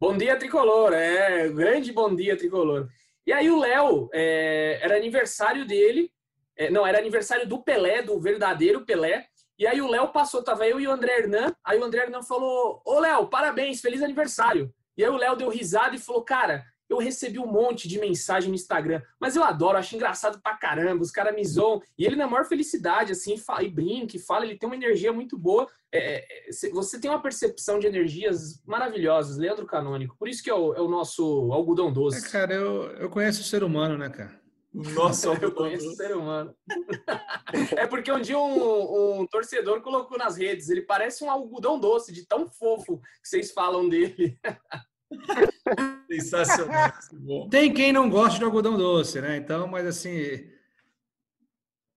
[0.00, 2.88] Bom dia, tricolor, é grande bom dia, tricolor.
[3.26, 6.10] E aí o Léo é, era aniversário dele,
[6.56, 9.26] é, não, era aniversário do Pelé, do verdadeiro Pelé.
[9.58, 11.54] E aí o Léo passou, tava eu e o André Hernan.
[11.64, 14.72] Aí o André Hernan falou: Ô Léo, parabéns, feliz aniversário.
[14.96, 18.48] E aí o Léo deu risada e falou: Cara, eu recebi um monte de mensagem
[18.48, 22.16] no Instagram, mas eu adoro, acho engraçado pra caramba, os caras me zoam, e ele
[22.16, 25.66] na maior felicidade, assim, fala, e brinca, e fala, ele tem uma energia muito boa,
[25.92, 30.54] é, é você tem uma percepção de energias maravilhosas, Leandro Canônico, por isso que é
[30.54, 32.26] o, é o nosso algodão doce.
[32.26, 34.38] É, cara, eu, eu conheço o ser humano, né, cara?
[34.72, 36.54] Nossa, eu conheço o ser humano.
[37.76, 42.12] é porque um dia um, um, torcedor colocou nas redes, ele parece um algodão doce,
[42.12, 44.38] de tão fofo que vocês falam dele.
[46.10, 46.92] Sensacional.
[47.50, 49.36] Tem quem não gosta de algodão doce, né?
[49.36, 50.46] Então, mas assim.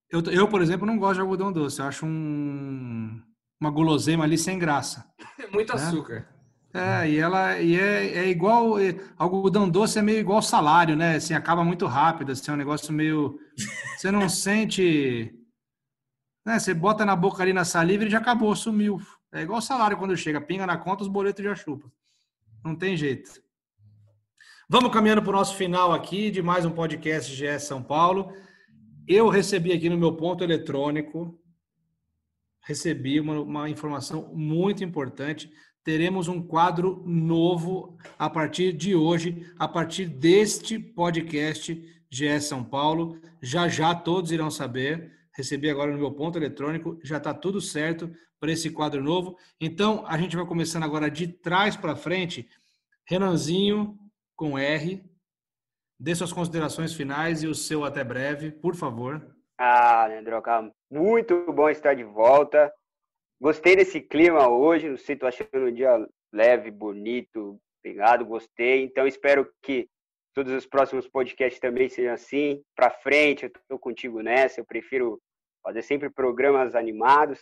[0.09, 1.79] Eu, eu, por exemplo, não gosto de algodão doce.
[1.79, 3.21] Eu acho um,
[3.59, 5.05] uma guloseima ali sem graça.
[5.51, 5.81] Muito né?
[5.81, 6.27] açúcar.
[6.73, 8.79] É, e ela e é, é igual.
[8.79, 11.15] É, algodão doce é meio igual salário, né?
[11.15, 12.31] Assim, acaba muito rápido.
[12.31, 13.37] Assim, é um negócio meio.
[13.97, 15.35] Você não sente.
[16.45, 16.57] Né?
[16.57, 19.01] Você bota na boca ali na saliva e já acabou, sumiu.
[19.33, 21.89] É igual salário quando chega, pinga na conta, os boletos já chupam.
[22.63, 23.41] Não tem jeito.
[24.69, 28.31] Vamos caminhando para o nosso final aqui de mais um podcast GS São Paulo.
[29.07, 31.41] Eu recebi aqui no meu ponto eletrônico,
[32.63, 35.51] recebi uma, uma informação muito importante.
[35.83, 41.73] Teremos um quadro novo a partir de hoje, a partir deste podcast
[42.11, 43.19] GS São Paulo.
[43.41, 45.11] Já já todos irão saber.
[45.35, 49.37] Recebi agora no meu ponto eletrônico, já está tudo certo para esse quadro novo.
[49.59, 52.49] Então, a gente vai começando agora de trás para frente.
[53.07, 53.95] Renanzinho,
[54.35, 55.05] com R,
[55.99, 59.35] dê suas considerações finais e o seu até breve, por favor.
[59.59, 62.73] Ah, Leandroca, muito bom estar de volta.
[63.39, 68.83] Gostei desse clima hoje, não sei, tô achando um dia leve, bonito, obrigado, gostei.
[68.83, 69.87] Então, espero que
[70.33, 72.63] todos os próximos podcasts também sejam assim.
[72.75, 74.59] Para frente, eu tô contigo nessa.
[74.59, 75.21] Eu prefiro
[75.61, 77.39] fazer sempre programas animados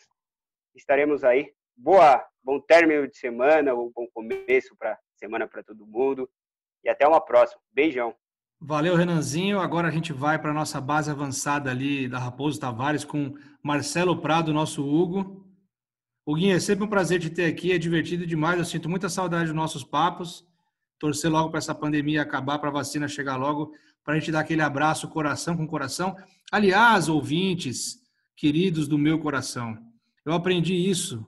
[0.76, 1.52] estaremos aí.
[1.76, 6.30] Boa, bom término de semana, ou bom começo para semana para todo mundo.
[6.84, 7.62] E até uma próxima.
[7.72, 8.16] Beijão.
[8.62, 9.60] Valeu, Renanzinho.
[9.60, 14.22] Agora a gente vai para a nossa base avançada ali da Raposo Tavares com Marcelo
[14.22, 15.46] Prado, nosso Hugo.
[16.26, 18.60] Huguinho, é sempre um prazer te ter aqui, é divertido demais.
[18.60, 20.46] Eu sinto muita saudade dos nossos papos.
[21.00, 24.42] Torcer logo para essa pandemia acabar, para a vacina chegar logo, para a gente dar
[24.42, 26.16] aquele abraço coração com coração.
[26.52, 27.98] Aliás, ouvintes,
[28.36, 29.78] queridos do meu coração,
[30.26, 31.26] eu aprendi isso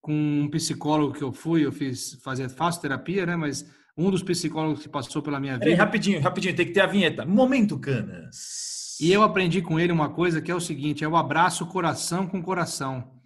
[0.00, 3.36] com um psicólogo que eu fui, eu fiz fazer faço terapia, né?
[3.36, 5.64] Mas um dos psicólogos que passou pela minha vida.
[5.64, 7.26] Peraí, rapidinho, rapidinho, tem que ter a vinheta.
[7.26, 8.96] Momento Canas.
[9.00, 12.26] E eu aprendi com ele uma coisa que é o seguinte: é o abraço coração
[12.26, 13.18] com coração.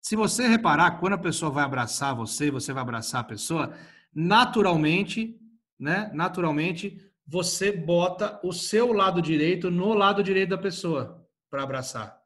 [0.00, 3.74] Se você reparar, quando a pessoa vai abraçar você, você vai abraçar a pessoa,
[4.14, 5.36] naturalmente,
[5.78, 6.10] né?
[6.14, 12.16] Naturalmente, você bota o seu lado direito no lado direito da pessoa para abraçar.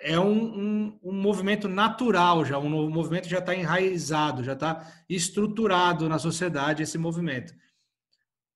[0.00, 6.08] É um, um, um, movimento natural já, um movimento já está enraizado, já está estruturado
[6.08, 7.54] na sociedade esse movimento.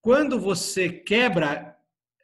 [0.00, 1.76] Quando você quebra,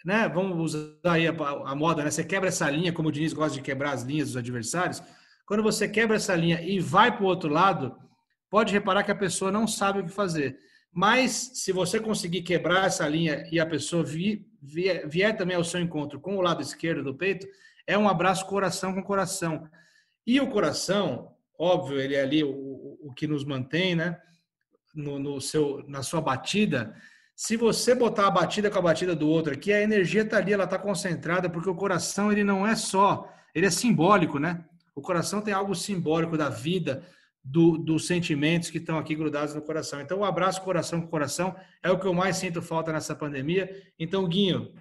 [0.04, 3.32] né, vamos usar aí a, a moda, né, você quebra essa linha, como o Diniz
[3.32, 5.02] gosta de quebrar as linhas dos adversários,
[5.46, 7.96] quando você quebra essa linha e vai para o outro lado,
[8.50, 10.58] pode reparar que a pessoa não sabe o que fazer.
[10.92, 16.18] Mas se você conseguir quebrar essa linha e a pessoa vier, também ao seu encontro
[16.18, 17.46] com o lado esquerdo do peito,
[17.86, 19.68] é um abraço coração com coração.
[20.26, 24.20] E o coração, óbvio, ele é ali o, o que nos mantém, né?
[24.94, 26.94] No, no, seu, na sua batida.
[27.34, 30.52] Se você botar a batida com a batida do outro aqui, a energia está ali,
[30.52, 34.64] ela está concentrada, porque o coração ele não é só, ele é simbólico, né?
[34.94, 37.04] O coração tem algo simbólico da vida,
[37.44, 40.00] do, dos sentimentos que estão aqui grudados no coração.
[40.00, 43.70] Então, o abraço coração com coração é o que eu mais sinto falta nessa pandemia.
[43.98, 44.72] Então, Guinho,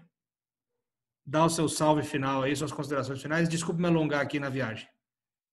[1.25, 3.49] dá o seu salve final aí, suas considerações finais.
[3.49, 4.87] Desculpe me alongar aqui na viagem.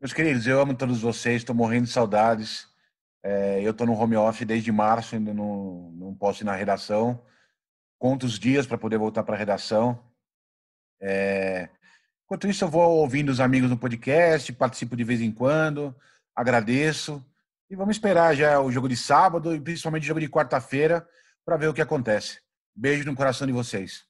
[0.01, 2.69] Meus queridos, eu amo todos vocês, estou morrendo de saudades.
[3.25, 7.23] É, eu estou no home office desde março, ainda não, não posso ir na redação.
[7.99, 9.99] Conto os dias para poder voltar para a redação.
[11.01, 11.69] É,
[12.25, 15.95] enquanto isso, eu vou ouvindo os amigos no podcast, participo de vez em quando
[16.35, 17.25] agradeço.
[17.71, 21.07] E vamos esperar já o jogo de sábado e principalmente o jogo de quarta-feira
[21.45, 22.41] para ver o que acontece.
[22.75, 24.05] Beijo no coração de vocês.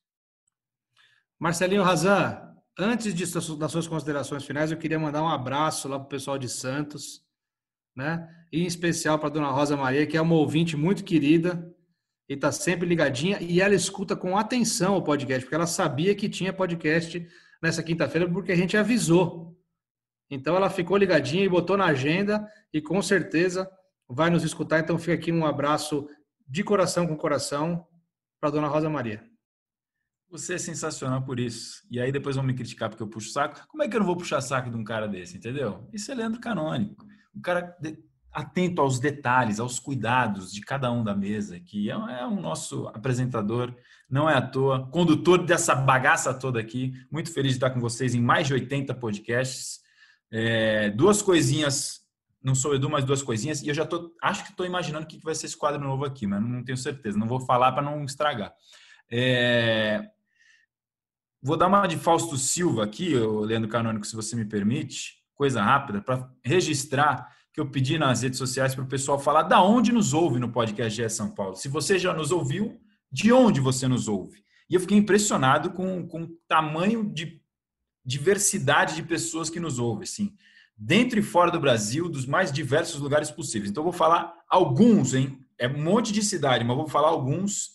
[1.43, 2.41] Marcelinho Razan,
[2.79, 3.25] antes de,
[3.57, 7.21] das suas considerações finais, eu queria mandar um abraço lá para o pessoal de Santos,
[7.97, 8.33] né?
[8.53, 11.69] E em especial para dona Rosa Maria, que é uma ouvinte muito querida
[12.29, 13.43] e está sempre ligadinha.
[13.43, 17.27] E ela escuta com atenção o podcast, porque ela sabia que tinha podcast
[17.61, 19.59] nessa quinta-feira, porque a gente avisou.
[20.31, 23.69] Então ela ficou ligadinha e botou na agenda e com certeza
[24.09, 24.79] vai nos escutar.
[24.79, 26.09] Então fica aqui um abraço
[26.47, 27.85] de coração com coração
[28.41, 29.32] para dona Rosa Maria.
[30.33, 31.83] Você é sensacional por isso.
[31.91, 33.69] E aí depois vão me criticar porque eu puxo saco.
[33.69, 35.87] Como é que eu não vou puxar saco de um cara desse, entendeu?
[35.93, 37.07] Isso é Leandro Canônico.
[37.37, 37.77] Um cara
[38.33, 42.89] atento aos detalhes, aos cuidados de cada um da mesa, que é, é o nosso
[42.89, 43.77] apresentador,
[44.09, 46.95] não é à toa, condutor dessa bagaça toda aqui.
[47.11, 49.81] Muito feliz de estar com vocês em mais de 80 podcasts.
[50.31, 52.01] É, duas coisinhas,
[52.43, 55.07] não sou Edu, mas duas coisinhas, e eu já tô, acho que estou imaginando o
[55.07, 57.83] que vai ser esse quadro novo aqui, mas não tenho certeza, não vou falar para
[57.83, 58.55] não estragar.
[59.11, 60.09] É,
[61.43, 66.01] vou dar uma de Fausto Silva aqui, Leandro Canônico, se você me permite, coisa rápida,
[66.01, 70.15] para registrar que eu pedi nas redes sociais para o pessoal falar da onde nos
[70.15, 71.57] ouve no podcast GE São Paulo.
[71.57, 72.81] Se você já nos ouviu,
[73.11, 74.43] de onde você nos ouve?
[74.71, 77.43] E eu fiquei impressionado com, com o tamanho de
[78.05, 80.35] diversidade de pessoas que nos ouvem, assim,
[80.77, 83.71] dentro e fora do Brasil, dos mais diversos lugares possíveis.
[83.71, 85.39] Então, eu vou falar alguns, hein?
[85.59, 87.73] É um monte de cidade, mas vou falar alguns,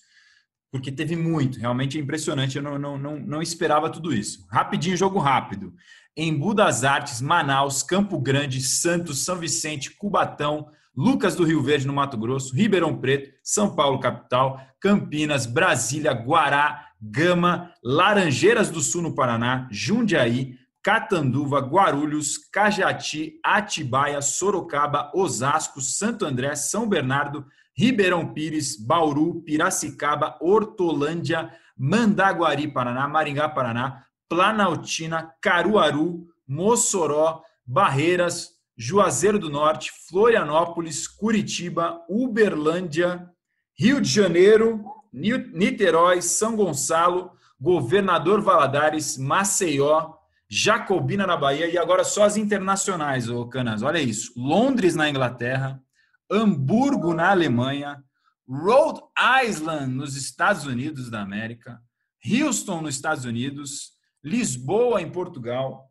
[0.72, 1.60] porque teve muito.
[1.60, 4.46] Realmente é impressionante, eu não, não, não, não esperava tudo isso.
[4.50, 5.74] Rapidinho, jogo rápido.
[6.16, 11.94] Em das Artes, Manaus, Campo Grande, Santos, São Vicente, Cubatão, Lucas do Rio Verde, no
[11.94, 19.14] Mato Grosso, Ribeirão Preto, São Paulo, capital, Campinas, Brasília, Guará, Gama, Laranjeiras do Sul, no
[19.14, 27.46] Paraná, Jundiaí, Catanduva, Guarulhos, Cajati, Atibaia, Sorocaba, Osasco, Santo André, São Bernardo,
[27.78, 39.50] Ribeirão Pires, Bauru, Piracicaba, Hortolândia, Mandaguari, Paraná, Maringá, Paraná, Planaltina, Caruaru, Mossoró, Barreiras, Juazeiro do
[39.50, 43.30] Norte, Florianópolis, Curitiba, Uberlândia,
[43.78, 50.14] Rio de Janeiro, Niterói, São Gonçalo, Governador Valadares, Maceió,
[50.50, 53.84] Jacobina na Bahia e agora só as internacionais, ô Canas.
[53.84, 55.82] Olha isso: Londres na Inglaterra,
[56.30, 58.04] Hamburgo na Alemanha,
[58.48, 59.02] Rhode
[59.46, 61.82] Island nos Estados Unidos da América,
[62.26, 65.88] Houston nos Estados Unidos, Lisboa em Portugal,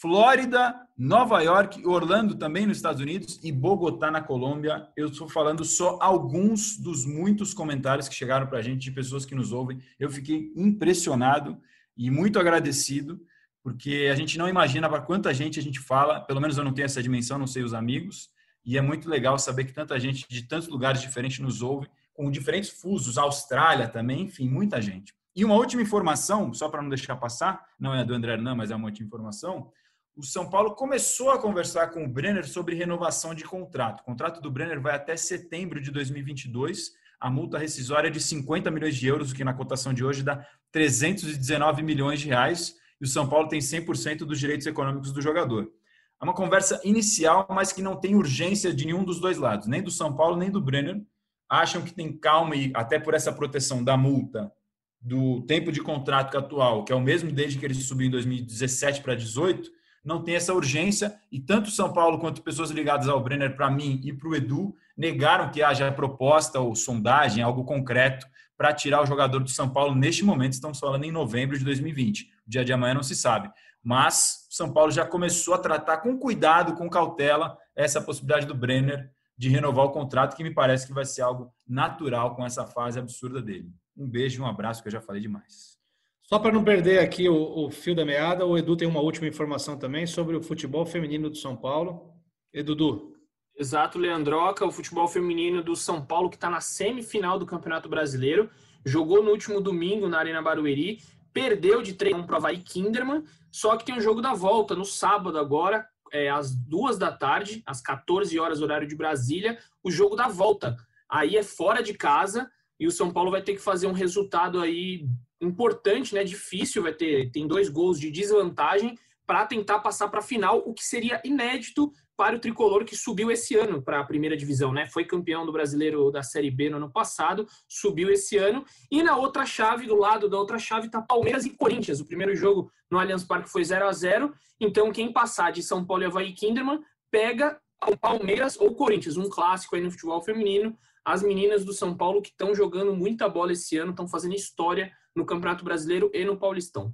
[0.00, 4.88] Flórida, Nova York, Orlando também nos Estados Unidos e Bogotá na Colômbia.
[4.96, 9.24] Eu estou falando só alguns dos muitos comentários que chegaram para a gente de pessoas
[9.24, 9.80] que nos ouvem.
[9.98, 11.60] Eu fiquei impressionado
[11.96, 13.20] e muito agradecido,
[13.62, 16.74] porque a gente não imagina para quanta gente a gente fala, pelo menos eu não
[16.74, 18.30] tenho essa dimensão, não sei os amigos,
[18.68, 22.30] e é muito legal saber que tanta gente de tantos lugares diferentes nos ouve, com
[22.30, 25.14] diferentes fusos, Austrália também, enfim, muita gente.
[25.34, 28.54] E uma última informação, só para não deixar passar, não é a do André Hernan,
[28.54, 29.72] mas é uma última informação.
[30.14, 34.00] O São Paulo começou a conversar com o Brenner sobre renovação de contrato.
[34.00, 36.90] O contrato do Brenner vai até setembro de 2022.
[37.18, 40.22] A multa rescisória é de 50 milhões de euros, o que na cotação de hoje
[40.22, 42.76] dá 319 milhões de reais.
[43.00, 45.72] E o São Paulo tem 100% dos direitos econômicos do jogador.
[46.20, 49.82] É uma conversa inicial, mas que não tem urgência de nenhum dos dois lados, nem
[49.82, 51.00] do São Paulo nem do Brenner.
[51.48, 54.52] Acham que tem calma e até por essa proteção da multa
[55.00, 59.00] do tempo de contrato atual, que é o mesmo desde que ele subiu em 2017
[59.00, 59.70] para 18,
[60.04, 64.00] não tem essa urgência e tanto São Paulo quanto pessoas ligadas ao Brenner, para mim
[64.04, 69.06] e para o Edu, negaram que haja proposta ou sondagem, algo concreto para tirar o
[69.06, 70.54] jogador do São Paulo neste momento.
[70.54, 72.24] Estamos falando em novembro de 2020.
[72.46, 73.48] O dia de amanhã não se sabe.
[73.88, 79.10] Mas São Paulo já começou a tratar com cuidado, com cautela, essa possibilidade do Brenner
[79.34, 82.98] de renovar o contrato, que me parece que vai ser algo natural com essa fase
[82.98, 83.72] absurda dele.
[83.96, 85.78] Um beijo e um abraço, que eu já falei demais.
[86.22, 89.26] Só para não perder aqui o, o, fio da meada, o Edu tem uma última
[89.26, 92.12] informação também sobre o futebol feminino do São Paulo.
[92.52, 93.14] Edu.
[93.56, 98.50] Exato, Leandroca, o futebol feminino do São Paulo, que está na semifinal do Campeonato Brasileiro,
[98.84, 101.00] jogou no último domingo na Arena Barueri,
[101.32, 103.24] perdeu de 3 para o Havaí Kinderman,
[103.58, 107.60] só que tem um jogo da volta no sábado agora, é, às duas da tarde,
[107.66, 110.76] às 14 horas, horário de Brasília, o jogo da volta.
[111.08, 112.48] Aí é fora de casa
[112.78, 115.08] e o São Paulo vai ter que fazer um resultado aí
[115.40, 116.22] importante, né?
[116.22, 118.96] Difícil, vai ter tem dois gols de desvantagem
[119.26, 123.30] para tentar passar para a final, o que seria inédito para o tricolor que subiu
[123.30, 124.88] esse ano para a primeira divisão, né?
[124.88, 128.64] Foi campeão do brasileiro da Série B no ano passado, subiu esse ano.
[128.90, 132.00] E na outra chave, do lado da outra chave, tá Palmeiras e Corinthians.
[132.00, 135.84] O primeiro jogo no Allianz Parque foi 0 a 0 Então, quem passar de São
[135.84, 137.56] Paulo e Havaí Kinderman pega
[137.86, 140.76] o Palmeiras ou Corinthians, um clássico aí no futebol feminino.
[141.04, 144.92] As meninas do São Paulo que estão jogando muita bola esse ano, estão fazendo história
[145.14, 146.92] no Campeonato Brasileiro e no Paulistão.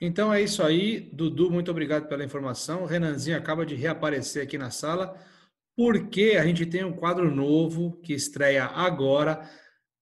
[0.00, 1.08] Então é isso aí.
[1.12, 2.82] Dudu, muito obrigado pela informação.
[2.82, 5.16] O Renanzinho acaba de reaparecer aqui na sala,
[5.76, 9.48] porque a gente tem um quadro novo que estreia agora.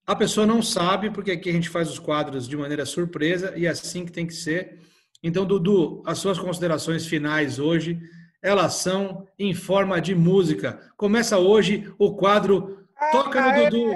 [0.06, 3.66] A pessoa não sabe, porque aqui a gente faz os quadros de maneira surpresa e
[3.66, 4.80] é assim que tem que ser.
[5.22, 8.00] Então, Dudu, as suas considerações finais hoje,
[8.42, 10.80] elas são em forma de música.
[10.96, 12.82] Começa hoje o quadro
[13.12, 13.92] Toca no Dudu.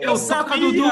[0.00, 0.84] Eu Toca Dudu.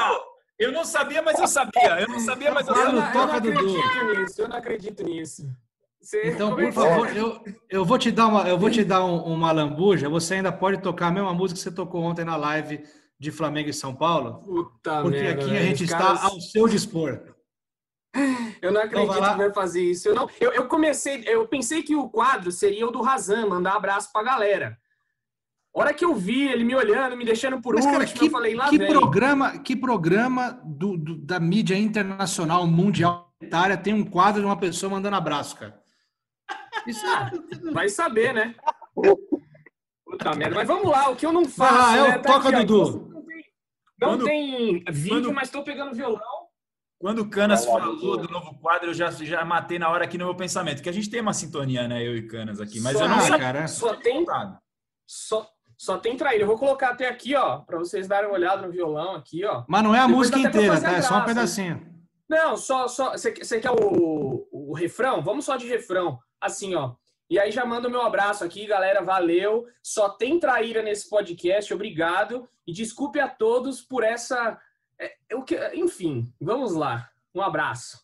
[0.58, 2.00] Eu não sabia, mas eu sabia.
[2.00, 2.90] Eu não sabia, mas eu sabia.
[2.90, 4.42] Eu não, eu não acredito nisso.
[4.42, 5.56] Eu não acredito nisso.
[6.00, 9.22] Você então, por favor, eu, eu vou te dar uma, eu vou te dar um,
[9.22, 10.08] uma lambuja.
[10.08, 12.84] Você ainda pode tocar a mesma música que você tocou ontem na live
[13.18, 14.42] de Flamengo e São Paulo.
[14.42, 16.24] Puta porque merda, aqui a gente está caras...
[16.24, 17.34] ao seu dispor.
[18.60, 20.08] Eu não acredito então, que vai fazer isso.
[20.08, 23.74] Eu, não, eu, eu comecei, eu pensei que o quadro seria o do Razan, mandar
[23.74, 24.78] abraço pra galera
[25.74, 28.30] hora que eu vi ele me olhando, me deixando por Mas, último, cara, que, eu
[28.30, 28.88] falei lá que vem.
[28.88, 33.32] programa, que programa do, do, da mídia internacional mundial
[33.82, 35.82] tem um quadro de uma pessoa mandando abraço, cara?
[36.86, 37.70] Isso é...
[37.72, 38.54] vai saber, né?
[40.04, 40.54] Puta merda.
[40.54, 41.74] Mas vamos lá, o que eu não faço.
[41.74, 42.18] Ah, é né?
[42.18, 43.08] Tá toca, aqui, Dudu.
[43.08, 43.44] Não tem,
[44.00, 46.42] não quando, tem vídeo, quando, mas estou pegando violão.
[46.98, 50.26] Quando o Canas falou do novo quadro, eu já, já matei na hora aqui no
[50.26, 53.04] meu pensamento, que a gente tem uma sintonia, né, eu e Canas aqui, mas só,
[53.04, 53.38] eu não sei.
[53.38, 54.24] Cara, só tem,
[55.04, 55.50] só,
[55.82, 56.44] só tem traíra.
[56.44, 59.64] Eu vou colocar até aqui, ó, para vocês darem uma olhada no violão aqui, ó.
[59.66, 60.92] Mas não é a Depois música inteira, tá?
[60.92, 61.84] É só um pedacinho.
[62.28, 63.10] Não, só, só.
[63.10, 65.20] Você quer o, o refrão?
[65.20, 66.20] Vamos só de refrão.
[66.40, 66.94] Assim, ó.
[67.28, 69.02] E aí já manda o meu abraço aqui, galera.
[69.02, 69.66] Valeu.
[69.82, 71.74] Só tem traíra nesse podcast.
[71.74, 72.48] Obrigado.
[72.64, 74.56] E desculpe a todos por essa.
[75.00, 77.10] É, que, enfim, vamos lá.
[77.34, 78.00] Um abraço.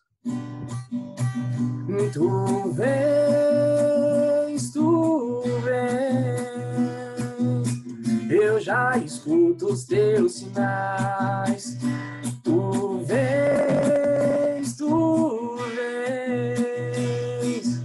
[2.12, 3.77] Tu vês,
[8.68, 11.78] já escuto os teus sinais.
[12.44, 17.82] Tu vês, tu vês.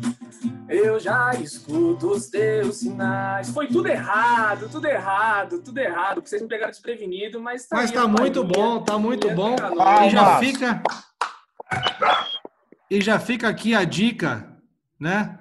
[0.67, 3.49] Eu já escuto os teus sinais.
[3.51, 6.21] Foi tudo errado, tudo errado, tudo errado.
[6.21, 9.55] Que vocês me pegaram desprevenido, mas tá Mas tá muito bom, tá muito bom.
[10.05, 10.83] E já fica.
[12.91, 14.53] E já fica aqui a dica,
[14.99, 15.39] né?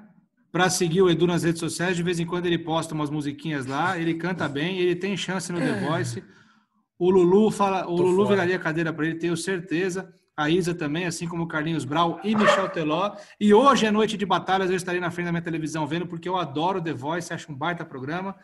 [0.53, 1.97] Para seguir o Edu nas redes sociais.
[1.97, 5.51] De vez em quando ele posta umas musiquinhas lá, ele canta bem, ele tem chance
[5.51, 5.81] no The é.
[5.81, 6.23] Voice.
[6.99, 8.37] O Lulu fala, o Tô Lulu fora.
[8.37, 10.13] viraria cadeira para ele, tenho certeza.
[10.37, 13.17] A Isa também, assim como o Carlinhos Brau e Michel Teló.
[13.41, 16.29] E hoje é noite de batalhas, eu estarei na frente da minha televisão vendo, porque
[16.29, 18.37] eu adoro The Voice, acho um baita programa.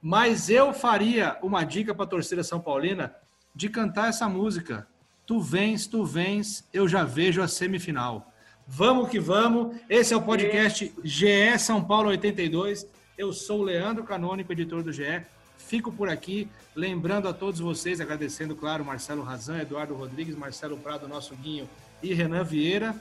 [0.00, 3.14] Mas eu faria uma dica para a torcida São Paulina
[3.54, 4.86] de cantar essa música.
[5.26, 8.31] Tu vens, tu vens, eu já vejo a semifinal.
[8.74, 9.76] Vamos que vamos.
[9.86, 12.86] Esse é o podcast GE São Paulo 82.
[13.18, 15.20] Eu sou o Leandro Canônico, editor do GE.
[15.58, 21.06] Fico por aqui, lembrando a todos vocês, agradecendo, claro, Marcelo Razan, Eduardo Rodrigues, Marcelo Prado,
[21.06, 21.68] nosso Guinho
[22.02, 22.96] e Renan Vieira.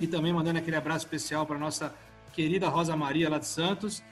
[0.00, 1.94] E também mandando aquele abraço especial para nossa
[2.32, 4.02] querida Rosa Maria lá de Santos.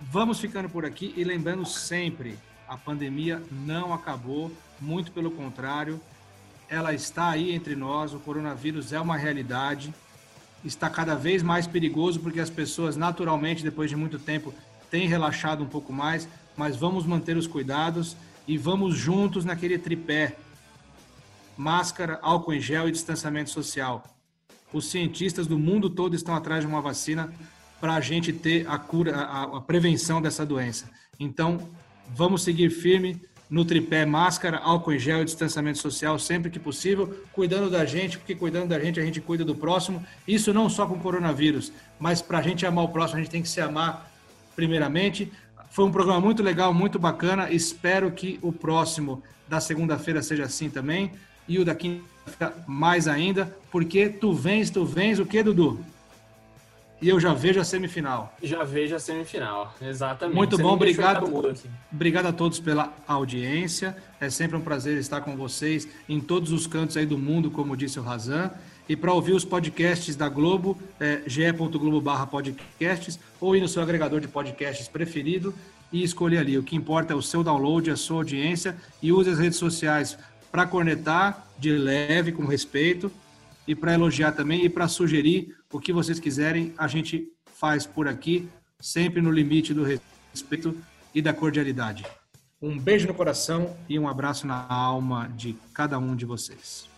[0.00, 6.00] Vamos ficando por aqui e lembrando sempre, a pandemia não acabou, muito pelo contrário
[6.68, 9.94] ela está aí entre nós, o coronavírus é uma realidade,
[10.64, 14.52] está cada vez mais perigoso porque as pessoas naturalmente, depois de muito tempo,
[14.90, 20.36] têm relaxado um pouco mais, mas vamos manter os cuidados e vamos juntos naquele tripé.
[21.56, 24.04] máscara, álcool em gel e distanciamento social.
[24.72, 27.32] Os cientistas do mundo todo estão atrás de uma vacina
[27.80, 30.90] para a gente ter a cura, a, a prevenção dessa doença.
[31.18, 31.70] Então,
[32.14, 37.24] vamos seguir firme no tripé máscara, álcool em gel e distanciamento social sempre que possível,
[37.32, 40.04] cuidando da gente, porque cuidando da gente a gente cuida do próximo.
[40.26, 43.30] Isso não só com o coronavírus, mas para a gente amar o próximo a gente
[43.30, 44.10] tem que se amar
[44.54, 45.32] primeiramente.
[45.70, 47.50] Foi um programa muito legal, muito bacana.
[47.50, 51.12] Espero que o próximo da segunda-feira seja assim também
[51.46, 55.78] e o da quinta mais ainda, porque tu vens, tu vens o que, Dudu?
[57.00, 58.34] E eu já vejo a semifinal.
[58.42, 60.34] Já vejo a semifinal, exatamente.
[60.36, 61.26] Muito Você bom, obrigado.
[61.92, 63.96] Obrigado a todos pela audiência.
[64.18, 67.76] É sempre um prazer estar com vocês em todos os cantos aí do mundo, como
[67.76, 68.50] disse o Razan.
[68.88, 74.20] E para ouvir os podcasts da Globo, é ge.globo podcasts ou ir no seu agregador
[74.20, 75.52] de podcasts preferido
[75.92, 76.56] e escolher ali.
[76.56, 80.16] O que importa é o seu download, a sua audiência e use as redes sociais
[80.50, 83.10] para cornetar de leve, com respeito,
[83.66, 88.06] e para elogiar também e para sugerir o que vocês quiserem, a gente faz por
[88.06, 88.48] aqui,
[88.80, 90.76] sempre no limite do respeito
[91.14, 92.04] e da cordialidade.
[92.60, 96.88] Um beijo no coração e um abraço na alma de cada um de vocês.